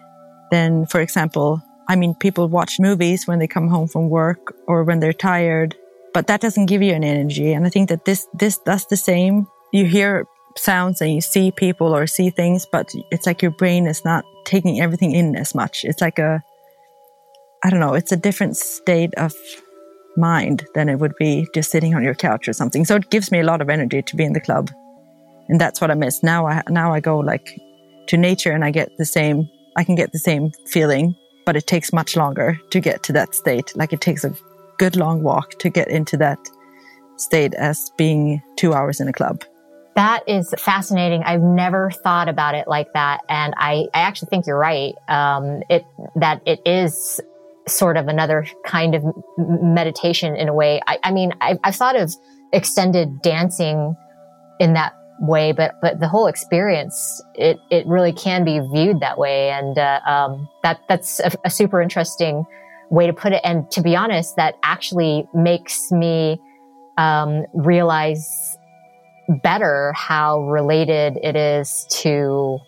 than, 0.51 0.85
for 0.87 0.99
example, 0.99 1.61
I 1.87 1.95
mean, 1.95 2.15
people 2.15 2.47
watch 2.47 2.79
movies 2.79 3.27
when 3.27 3.39
they 3.39 3.47
come 3.47 3.67
home 3.67 3.87
from 3.87 4.09
work 4.09 4.55
or 4.67 4.83
when 4.83 4.99
they're 4.99 5.13
tired, 5.13 5.75
but 6.13 6.27
that 6.27 6.41
doesn't 6.41 6.67
give 6.67 6.81
you 6.81 6.93
an 6.93 7.03
energy. 7.03 7.53
And 7.53 7.65
I 7.65 7.69
think 7.69 7.89
that 7.89 8.05
this, 8.05 8.27
this 8.33 8.57
does 8.59 8.85
the 8.87 8.97
same. 8.97 9.47
You 9.71 9.85
hear 9.85 10.25
sounds 10.57 11.01
and 11.01 11.13
you 11.13 11.21
see 11.21 11.51
people 11.51 11.95
or 11.95 12.07
see 12.07 12.29
things, 12.29 12.65
but 12.71 12.93
it's 13.11 13.25
like 13.25 13.41
your 13.41 13.51
brain 13.51 13.87
is 13.87 14.05
not 14.05 14.23
taking 14.45 14.79
everything 14.79 15.11
in 15.11 15.35
as 15.35 15.55
much. 15.55 15.83
It's 15.83 16.01
like 16.01 16.19
a, 16.19 16.43
I 17.63 17.69
don't 17.69 17.79
know, 17.79 17.93
it's 17.93 18.11
a 18.11 18.17
different 18.17 18.57
state 18.57 19.13
of 19.15 19.33
mind 20.15 20.65
than 20.75 20.89
it 20.89 20.99
would 20.99 21.15
be 21.17 21.47
just 21.53 21.71
sitting 21.71 21.95
on 21.95 22.03
your 22.03 22.13
couch 22.13 22.47
or 22.47 22.53
something. 22.53 22.85
So 22.85 22.95
it 22.95 23.09
gives 23.09 23.31
me 23.31 23.39
a 23.39 23.43
lot 23.43 23.61
of 23.61 23.69
energy 23.69 24.01
to 24.01 24.15
be 24.15 24.23
in 24.23 24.33
the 24.33 24.41
club. 24.41 24.69
And 25.49 25.59
that's 25.59 25.81
what 25.81 25.91
I 25.91 25.95
miss. 25.95 26.23
Now 26.23 26.47
I 26.47 26.61
now 26.69 26.93
I 26.93 26.99
go 26.99 27.17
like 27.17 27.59
to 28.07 28.17
nature 28.17 28.51
and 28.51 28.63
I 28.63 28.71
get 28.71 28.89
the 28.97 29.05
same 29.05 29.49
I 29.75 29.83
can 29.83 29.95
get 29.95 30.11
the 30.11 30.19
same 30.19 30.51
feeling, 30.67 31.15
but 31.45 31.55
it 31.55 31.67
takes 31.67 31.91
much 31.91 32.15
longer 32.15 32.59
to 32.69 32.79
get 32.79 33.03
to 33.03 33.13
that 33.13 33.33
state. 33.35 33.75
Like 33.75 33.91
it 33.91 34.01
takes 34.01 34.23
a 34.23 34.33
good 34.77 34.95
long 34.95 35.23
walk 35.23 35.51
to 35.59 35.69
get 35.69 35.87
into 35.89 36.17
that 36.17 36.39
state 37.17 37.53
as 37.55 37.91
being 37.97 38.41
2 38.57 38.73
hours 38.73 38.99
in 38.99 39.07
a 39.07 39.13
club. 39.13 39.43
That 39.95 40.23
is 40.27 40.53
fascinating. 40.57 41.23
I've 41.23 41.41
never 41.41 41.91
thought 41.91 42.27
about 42.27 42.55
it 42.55 42.67
like 42.67 42.91
that, 42.93 43.21
and 43.29 43.53
I, 43.57 43.85
I 43.93 43.99
actually 43.99 44.29
think 44.29 44.47
you're 44.47 44.57
right. 44.57 44.95
Um, 45.07 45.61
it 45.69 45.85
that 46.15 46.41
it 46.47 46.61
is 46.65 47.21
sort 47.67 47.95
of 47.97 48.07
another 48.07 48.45
kind 48.65 48.95
of 48.95 49.03
meditation 49.37 50.35
in 50.35 50.49
a 50.49 50.53
way. 50.53 50.81
I, 50.87 50.97
I 51.03 51.11
mean, 51.11 51.31
I, 51.41 51.59
I've 51.63 51.75
thought 51.75 51.95
of 51.95 52.11
extended 52.51 53.21
dancing 53.21 53.95
in 54.59 54.73
that 54.73 54.93
way, 55.19 55.51
but 55.51 55.75
but 55.81 55.99
the 55.99 56.07
whole 56.07 56.27
experience 56.27 57.21
it 57.35 57.59
it 57.69 57.85
really 57.85 58.13
can 58.13 58.43
be 58.43 58.59
viewed 58.73 58.99
that 59.01 59.17
way, 59.17 59.51
and 59.51 59.77
uh, 59.77 59.99
um, 60.05 60.49
that 60.63 60.79
that's 60.89 61.19
a, 61.19 61.31
a, 61.45 61.49
super 61.49 61.81
interesting 61.81 62.45
way 62.93 63.07
to 63.07 63.13
put 63.13 63.33
it. 63.33 63.41
And 63.43 63.69
to 63.71 63.81
be 63.81 63.95
honest, 63.95 64.35
that 64.35 64.55
actually 64.61 65.25
makes 65.33 65.91
me 65.91 66.39
um, 66.97 67.43
realize 67.53 68.55
better 69.41 69.91
how 69.93 70.41
related 70.43 71.17
it 71.23 71.35
is 71.35 71.87
to 71.89 72.59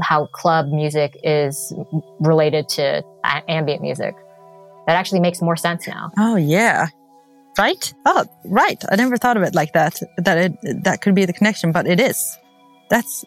how 0.00 0.26
club 0.26 0.68
music 0.68 1.18
is 1.22 1.74
related 2.20 2.68
to 2.70 3.02
ambient 3.48 3.82
music. 3.82 4.14
That 4.86 4.94
actually 4.94 5.20
makes 5.20 5.42
more 5.42 5.56
sense 5.56 5.86
now. 5.86 6.10
Oh, 6.18 6.36
yeah. 6.36 6.86
Right? 7.58 7.92
Oh, 8.06 8.24
right. 8.44 8.82
I 8.90 8.96
never 8.96 9.16
thought 9.16 9.36
of 9.36 9.42
it 9.42 9.54
like 9.54 9.72
that, 9.74 10.00
that 10.18 10.38
it, 10.38 10.84
that 10.84 11.02
could 11.02 11.14
be 11.14 11.26
the 11.26 11.32
connection, 11.32 11.72
but 11.72 11.86
it 11.86 12.00
is. 12.00 12.38
That's, 12.88 13.24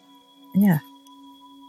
yeah. 0.54 0.78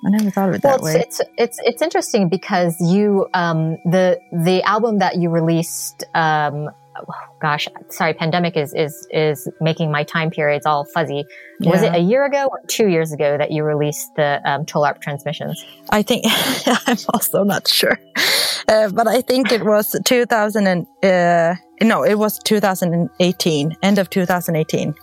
I 0.05 0.09
never 0.09 0.31
thought 0.31 0.49
of 0.49 0.55
it 0.55 0.63
well, 0.63 0.77
that 0.77 0.83
way. 0.83 0.95
It's, 0.95 1.21
it's, 1.37 1.59
it's 1.63 1.81
interesting 1.81 2.27
because 2.27 2.75
you, 2.79 3.27
um, 3.33 3.77
the, 3.85 4.19
the 4.31 4.63
album 4.63 4.99
that 4.99 5.17
you 5.17 5.29
released, 5.29 6.03
um, 6.15 6.69
oh, 6.97 7.13
gosh, 7.39 7.67
sorry, 7.89 8.13
pandemic 8.13 8.57
is, 8.57 8.73
is, 8.73 9.07
is 9.11 9.47
making 9.61 9.91
my 9.91 10.03
time 10.03 10.31
periods 10.31 10.65
all 10.65 10.85
fuzzy. 10.85 11.23
Yeah. 11.59 11.69
Was 11.69 11.83
it 11.83 11.93
a 11.93 11.99
year 11.99 12.25
ago 12.25 12.47
or 12.51 12.61
two 12.67 12.87
years 12.87 13.11
ago 13.11 13.37
that 13.37 13.51
you 13.51 13.63
released 13.63 14.15
the 14.15 14.41
um, 14.43 14.65
Tollarp 14.65 15.01
transmissions? 15.01 15.63
I 15.91 16.01
think, 16.01 16.25
I'm 16.87 16.97
also 17.13 17.43
not 17.43 17.67
sure. 17.67 17.99
Uh, 18.67 18.89
but 18.89 19.07
I 19.07 19.21
think 19.21 19.51
it 19.51 19.63
was 19.63 19.95
2000 20.03 20.67
and, 20.67 20.87
uh, 21.03 21.55
no, 21.83 22.03
it 22.03 22.15
was 22.15 22.39
2018, 22.39 23.77
end 23.83 23.99
of 23.99 24.09
2018. 24.09 24.95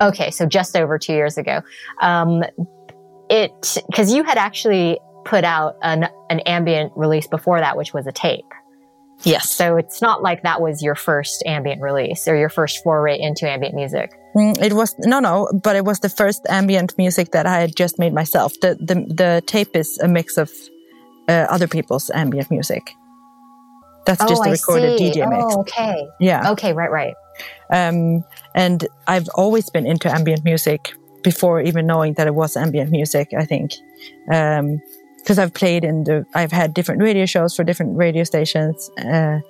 Okay. 0.00 0.30
So 0.30 0.44
just 0.44 0.76
over 0.76 0.98
two 0.98 1.14
years 1.14 1.38
ago. 1.38 1.62
Um, 2.00 2.42
it, 3.34 3.76
cause 3.94 4.12
you 4.12 4.22
had 4.22 4.38
actually 4.38 4.98
put 5.24 5.44
out 5.44 5.76
an, 5.82 6.08
an 6.30 6.40
ambient 6.40 6.92
release 6.96 7.26
before 7.26 7.60
that, 7.60 7.76
which 7.76 7.92
was 7.92 8.06
a 8.06 8.12
tape. 8.12 8.44
Yes. 9.22 9.50
So 9.50 9.76
it's 9.76 10.02
not 10.02 10.22
like 10.22 10.42
that 10.42 10.60
was 10.60 10.82
your 10.82 10.94
first 10.94 11.42
ambient 11.46 11.80
release 11.80 12.28
or 12.28 12.36
your 12.36 12.48
first 12.48 12.82
foray 12.82 13.18
into 13.18 13.48
ambient 13.48 13.74
music. 13.74 14.12
Mm, 14.36 14.60
it 14.60 14.72
was 14.72 14.94
no, 14.98 15.20
no, 15.20 15.48
but 15.62 15.76
it 15.76 15.84
was 15.84 16.00
the 16.00 16.08
first 16.08 16.42
ambient 16.48 16.96
music 16.98 17.30
that 17.32 17.46
I 17.46 17.60
had 17.60 17.74
just 17.74 17.98
made 17.98 18.12
myself. 18.12 18.52
The 18.60 18.74
the 18.74 18.94
the 19.14 19.42
tape 19.46 19.74
is 19.74 19.98
a 19.98 20.08
mix 20.08 20.36
of 20.36 20.50
uh, 21.28 21.46
other 21.48 21.68
people's 21.68 22.10
ambient 22.10 22.50
music. 22.50 22.94
That's 24.04 24.20
oh, 24.22 24.28
just 24.28 24.46
a 24.46 24.50
recorded 24.50 25.00
DJ 25.00 25.28
mix. 25.28 25.54
Oh, 25.54 25.60
okay. 25.60 26.06
Yeah. 26.20 26.50
Okay. 26.50 26.72
Right. 26.72 26.90
Right. 26.90 27.14
Um, 27.70 28.24
and 28.54 28.86
I've 29.06 29.28
always 29.34 29.70
been 29.70 29.86
into 29.86 30.10
ambient 30.10 30.44
music 30.44 30.94
before 31.24 31.60
even 31.60 31.86
knowing 31.86 32.14
that 32.14 32.28
it 32.28 32.34
was 32.36 32.56
ambient 32.56 32.92
music. 32.92 33.32
I 33.36 33.44
think. 33.44 33.72
Um, 34.30 34.80
because 35.24 35.38
I've 35.38 35.54
played 35.54 35.84
in 35.84 36.04
the, 36.04 36.26
I've 36.34 36.52
had 36.52 36.74
different 36.74 37.00
radio 37.00 37.24
shows 37.24 37.56
for 37.56 37.64
different 37.64 37.96
radio 37.96 38.24
stations. 38.24 38.90
Uh, 38.98 39.40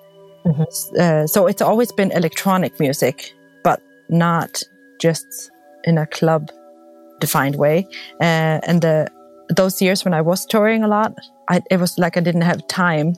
mm-hmm. 0.46 0.62
uh, 1.00 1.26
so 1.26 1.48
it's 1.48 1.60
always 1.60 1.90
been 1.90 2.12
electronic 2.12 2.78
music, 2.78 3.34
but 3.64 3.82
not 4.08 4.62
just 5.00 5.50
in 5.82 5.98
a 5.98 6.06
club 6.06 6.52
defined 7.18 7.56
way. 7.56 7.88
Uh, 8.20 8.60
and 8.62 8.82
the, 8.82 9.10
those 9.48 9.82
years 9.82 10.04
when 10.04 10.14
I 10.14 10.20
was 10.20 10.46
touring 10.46 10.84
a 10.84 10.88
lot, 10.88 11.12
I, 11.48 11.60
it 11.72 11.80
was 11.80 11.98
like 11.98 12.16
I 12.16 12.20
didn't 12.20 12.42
have 12.42 12.64
time. 12.68 13.14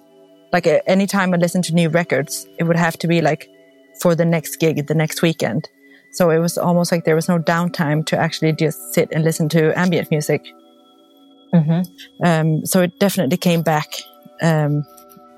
Like 0.50 0.66
anytime 0.86 1.34
I 1.34 1.36
listened 1.36 1.64
to 1.64 1.74
new 1.74 1.90
records, 1.90 2.46
it 2.58 2.64
would 2.64 2.76
have 2.76 2.96
to 3.00 3.06
be 3.06 3.20
like 3.20 3.50
for 4.00 4.14
the 4.14 4.24
next 4.24 4.56
gig, 4.56 4.86
the 4.86 4.94
next 4.94 5.20
weekend. 5.20 5.68
So 6.12 6.30
it 6.30 6.38
was 6.38 6.56
almost 6.56 6.92
like 6.92 7.04
there 7.04 7.14
was 7.14 7.28
no 7.28 7.38
downtime 7.38 8.04
to 8.06 8.16
actually 8.16 8.52
just 8.52 8.94
sit 8.94 9.08
and 9.12 9.24
listen 9.24 9.48
to 9.50 9.78
ambient 9.78 10.10
music 10.10 10.46
Mm-hmm. 11.54 12.24
Um, 12.24 12.66
so 12.66 12.82
it 12.82 12.98
definitely 12.98 13.36
came 13.36 13.62
back. 13.62 13.94
Um, 14.42 14.84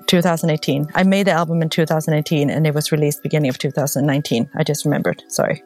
2018. 0.07 0.87
I 0.95 1.03
made 1.03 1.27
the 1.27 1.31
album 1.31 1.61
in 1.61 1.69
2018 1.69 2.49
and 2.49 2.65
it 2.65 2.73
was 2.73 2.91
released 2.91 3.21
beginning 3.21 3.49
of 3.49 3.59
2019. 3.59 4.49
I 4.55 4.63
just 4.63 4.83
remembered. 4.83 5.23
Sorry. 5.27 5.61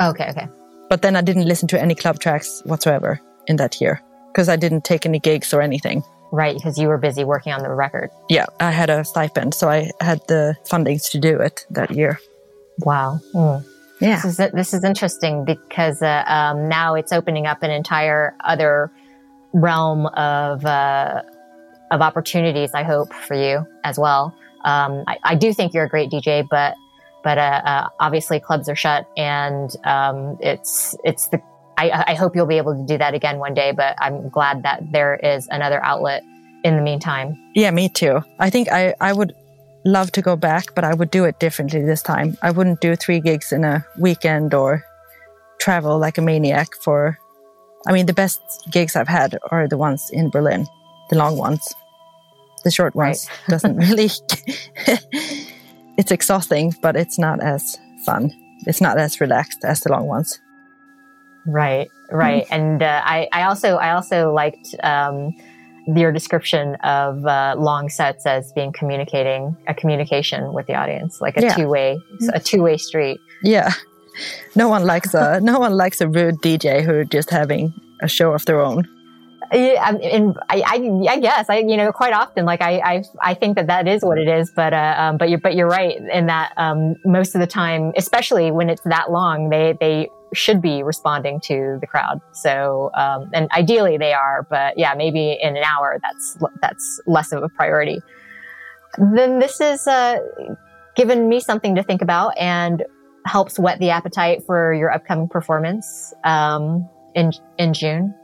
Okay, 0.00 0.28
okay. 0.30 0.46
But 0.88 1.02
then 1.02 1.16
I 1.16 1.20
didn't 1.20 1.46
listen 1.46 1.66
to 1.68 1.80
any 1.80 1.96
club 1.96 2.20
tracks 2.20 2.62
whatsoever 2.64 3.20
in 3.48 3.56
that 3.56 3.80
year 3.80 4.00
because 4.32 4.48
I 4.48 4.54
didn't 4.54 4.84
take 4.84 5.04
any 5.04 5.18
gigs 5.18 5.52
or 5.52 5.62
anything. 5.62 6.04
Right, 6.30 6.54
because 6.54 6.78
you 6.78 6.86
were 6.86 6.96
busy 6.96 7.24
working 7.24 7.52
on 7.52 7.64
the 7.64 7.70
record. 7.70 8.10
Yeah, 8.28 8.46
I 8.60 8.70
had 8.70 8.88
a 8.88 9.04
stipend, 9.04 9.52
so 9.52 9.68
I 9.68 9.90
had 10.00 10.20
the 10.28 10.54
fundings 10.70 11.10
to 11.10 11.18
do 11.18 11.36
it 11.40 11.66
that 11.70 11.90
year. 11.90 12.20
Wow. 12.78 13.18
Mm. 13.34 13.64
Yeah. 14.00 14.16
This 14.16 14.24
is, 14.24 14.36
this 14.52 14.74
is 14.74 14.84
interesting 14.84 15.44
because 15.44 16.02
uh, 16.02 16.24
um, 16.26 16.68
now 16.68 16.94
it's 16.94 17.12
opening 17.12 17.46
up 17.46 17.62
an 17.62 17.70
entire 17.70 18.36
other 18.44 18.90
realm 19.52 20.06
of 20.06 20.64
uh, 20.64 21.22
of 21.90 22.00
opportunities. 22.00 22.74
I 22.74 22.82
hope 22.82 23.12
for 23.12 23.34
you 23.34 23.66
as 23.84 23.98
well. 23.98 24.34
Um, 24.64 25.04
I, 25.06 25.16
I, 25.22 25.34
do 25.34 25.52
think 25.52 25.72
you're 25.72 25.84
a 25.84 25.88
great 25.88 26.10
DJ, 26.10 26.46
but 26.48 26.74
but 27.22 27.38
uh, 27.38 27.62
uh, 27.64 27.88
obviously 28.00 28.40
clubs 28.40 28.68
are 28.68 28.76
shut, 28.76 29.08
and 29.16 29.70
um, 29.84 30.36
it's 30.40 30.96
it's 31.04 31.28
the. 31.28 31.40
I, 31.78 32.04
I 32.08 32.14
hope 32.14 32.34
you'll 32.34 32.46
be 32.46 32.56
able 32.56 32.74
to 32.74 32.86
do 32.86 32.96
that 32.98 33.12
again 33.14 33.38
one 33.38 33.52
day, 33.52 33.72
but 33.72 33.96
I'm 33.98 34.30
glad 34.30 34.62
that 34.62 34.80
there 34.92 35.16
is 35.16 35.46
another 35.50 35.82
outlet 35.84 36.22
in 36.64 36.76
the 36.76 36.82
meantime. 36.82 37.36
Yeah, 37.54 37.70
me 37.70 37.90
too. 37.90 38.22
I 38.38 38.48
think 38.48 38.68
I, 38.72 38.94
I 38.98 39.12
would 39.12 39.34
love 39.86 40.10
to 40.12 40.20
go 40.20 40.36
back, 40.36 40.74
but 40.74 40.84
I 40.84 40.92
would 40.92 41.10
do 41.10 41.24
it 41.24 41.38
differently 41.38 41.82
this 41.82 42.02
time. 42.02 42.36
I 42.42 42.50
wouldn't 42.50 42.80
do 42.80 42.94
three 42.96 43.20
gigs 43.20 43.52
in 43.52 43.64
a 43.64 43.86
weekend 43.98 44.52
or 44.52 44.84
travel 45.60 45.98
like 45.98 46.18
a 46.18 46.22
maniac 46.22 46.74
for. 46.82 47.18
I 47.86 47.92
mean, 47.92 48.06
the 48.06 48.12
best 48.12 48.40
gigs 48.70 48.96
I've 48.96 49.08
had 49.08 49.38
are 49.50 49.68
the 49.68 49.78
ones 49.78 50.10
in 50.12 50.28
Berlin, 50.28 50.66
the 51.08 51.16
long 51.16 51.38
ones. 51.38 51.72
The 52.64 52.70
short 52.70 52.96
ones 52.96 53.28
right. 53.28 53.48
doesn't 53.48 53.76
really. 53.88 54.10
it's 55.96 56.10
exhausting, 56.10 56.74
but 56.82 56.96
it's 56.96 57.18
not 57.18 57.40
as 57.40 57.78
fun. 58.04 58.32
It's 58.66 58.80
not 58.80 58.98
as 58.98 59.20
relaxed 59.20 59.64
as 59.64 59.80
the 59.80 59.92
long 59.92 60.06
ones. 60.06 60.40
Right, 61.46 61.88
right, 62.10 62.44
mm-hmm. 62.46 62.54
and 62.54 62.82
uh, 62.82 63.02
I, 63.04 63.28
I 63.32 63.44
also, 63.44 63.76
I 63.76 63.92
also 63.92 64.32
liked. 64.32 64.74
Um, 64.82 65.36
your 65.86 66.12
description 66.12 66.74
of 66.76 67.24
uh, 67.26 67.54
long 67.56 67.88
sets 67.88 68.26
as 68.26 68.52
being 68.52 68.72
communicating 68.72 69.56
a 69.68 69.74
communication 69.74 70.52
with 70.52 70.66
the 70.66 70.74
audience, 70.74 71.20
like 71.20 71.36
a 71.36 71.42
yeah. 71.42 71.54
two 71.54 71.68
way 71.68 71.98
a 72.32 72.40
two 72.40 72.62
way 72.62 72.76
street. 72.76 73.20
Yeah, 73.42 73.72
no 74.54 74.68
one 74.68 74.84
likes 74.84 75.14
a 75.14 75.40
no 75.40 75.58
one 75.58 75.72
likes 75.72 76.00
a 76.00 76.08
rude 76.08 76.36
DJ 76.42 76.84
who 76.84 77.04
just 77.04 77.30
having 77.30 77.72
a 78.02 78.08
show 78.08 78.32
of 78.32 78.44
their 78.44 78.60
own. 78.60 78.88
Yeah, 79.52 79.90
and 79.90 80.36
I, 80.48 80.62
I, 80.66 81.12
I, 81.12 81.20
guess 81.20 81.48
I, 81.48 81.58
you 81.58 81.76
know, 81.76 81.92
quite 81.92 82.12
often, 82.12 82.44
like 82.44 82.60
I, 82.60 82.78
I, 82.78 83.04
I 83.20 83.34
think 83.34 83.56
that 83.56 83.68
that 83.68 83.86
is 83.86 84.02
what 84.02 84.18
it 84.18 84.28
is. 84.28 84.50
But, 84.50 84.72
uh, 84.72 84.94
um, 84.98 85.18
but 85.18 85.30
you're, 85.30 85.38
but 85.38 85.54
you're 85.54 85.68
right 85.68 85.96
in 85.96 86.26
that 86.26 86.52
um, 86.56 86.96
most 87.04 87.34
of 87.34 87.40
the 87.40 87.46
time, 87.46 87.92
especially 87.96 88.50
when 88.50 88.68
it's 88.68 88.82
that 88.82 89.10
long, 89.12 89.50
they, 89.50 89.76
they 89.78 90.08
should 90.34 90.60
be 90.60 90.82
responding 90.82 91.40
to 91.40 91.78
the 91.80 91.86
crowd. 91.86 92.20
So, 92.32 92.90
um, 92.94 93.30
and 93.32 93.50
ideally 93.52 93.96
they 93.96 94.12
are, 94.12 94.46
but 94.48 94.78
yeah, 94.78 94.94
maybe 94.94 95.38
in 95.40 95.56
an 95.56 95.62
hour 95.62 95.98
that's 96.02 96.38
that's 96.60 97.00
less 97.06 97.32
of 97.32 97.42
a 97.42 97.48
priority. 97.48 98.00
Then 98.98 99.38
this 99.38 99.60
is 99.60 99.86
uh, 99.86 100.18
given 100.94 101.28
me 101.28 101.40
something 101.40 101.74
to 101.74 101.82
think 101.82 102.02
about 102.02 102.36
and 102.38 102.84
helps 103.26 103.58
whet 103.58 103.78
the 103.78 103.90
appetite 103.90 104.42
for 104.46 104.72
your 104.72 104.90
upcoming 104.92 105.28
performance 105.28 106.14
um, 106.24 106.88
in 107.14 107.32
in 107.58 107.74
June. 107.74 108.14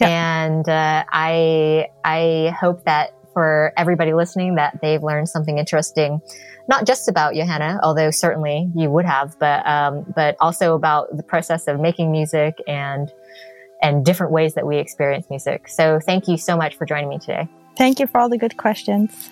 Yeah. 0.00 0.44
And 0.44 0.68
uh, 0.68 1.04
I 1.10 1.88
I 2.04 2.54
hope 2.58 2.84
that 2.84 3.10
for 3.40 3.72
everybody 3.74 4.12
listening 4.12 4.56
that 4.56 4.78
they've 4.82 5.02
learned 5.02 5.26
something 5.26 5.56
interesting, 5.56 6.20
not 6.68 6.86
just 6.86 7.08
about 7.08 7.32
Johanna, 7.32 7.80
although 7.82 8.10
certainly 8.10 8.70
you 8.76 8.90
would 8.90 9.06
have, 9.06 9.34
but 9.38 9.66
um, 9.66 10.04
but 10.14 10.36
also 10.40 10.74
about 10.74 11.16
the 11.16 11.22
process 11.22 11.66
of 11.66 11.80
making 11.80 12.12
music 12.12 12.58
and 12.68 13.10
and 13.80 14.04
different 14.04 14.30
ways 14.30 14.52
that 14.56 14.66
we 14.66 14.76
experience 14.76 15.30
music. 15.30 15.68
So 15.68 16.00
thank 16.00 16.28
you 16.28 16.36
so 16.36 16.54
much 16.54 16.76
for 16.76 16.84
joining 16.84 17.08
me 17.08 17.18
today. 17.18 17.48
Thank 17.78 17.98
you 17.98 18.06
for 18.06 18.20
all 18.20 18.28
the 18.28 18.36
good 18.36 18.58
questions. 18.58 19.30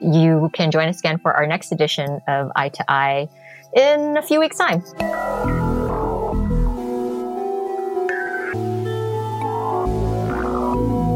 You 0.00 0.48
can 0.52 0.70
join 0.70 0.88
us 0.88 1.00
again 1.00 1.18
for 1.18 1.34
our 1.34 1.44
next 1.44 1.72
edition 1.72 2.20
of 2.28 2.52
Eye 2.54 2.68
to 2.68 2.84
Eye 2.88 3.28
in 3.74 4.16
a 4.16 4.22
few 4.22 4.38
weeks' 4.38 4.58
time. 4.58 4.84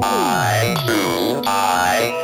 Eye 0.03 0.75
to 0.85 1.43
Eye. 1.47 2.24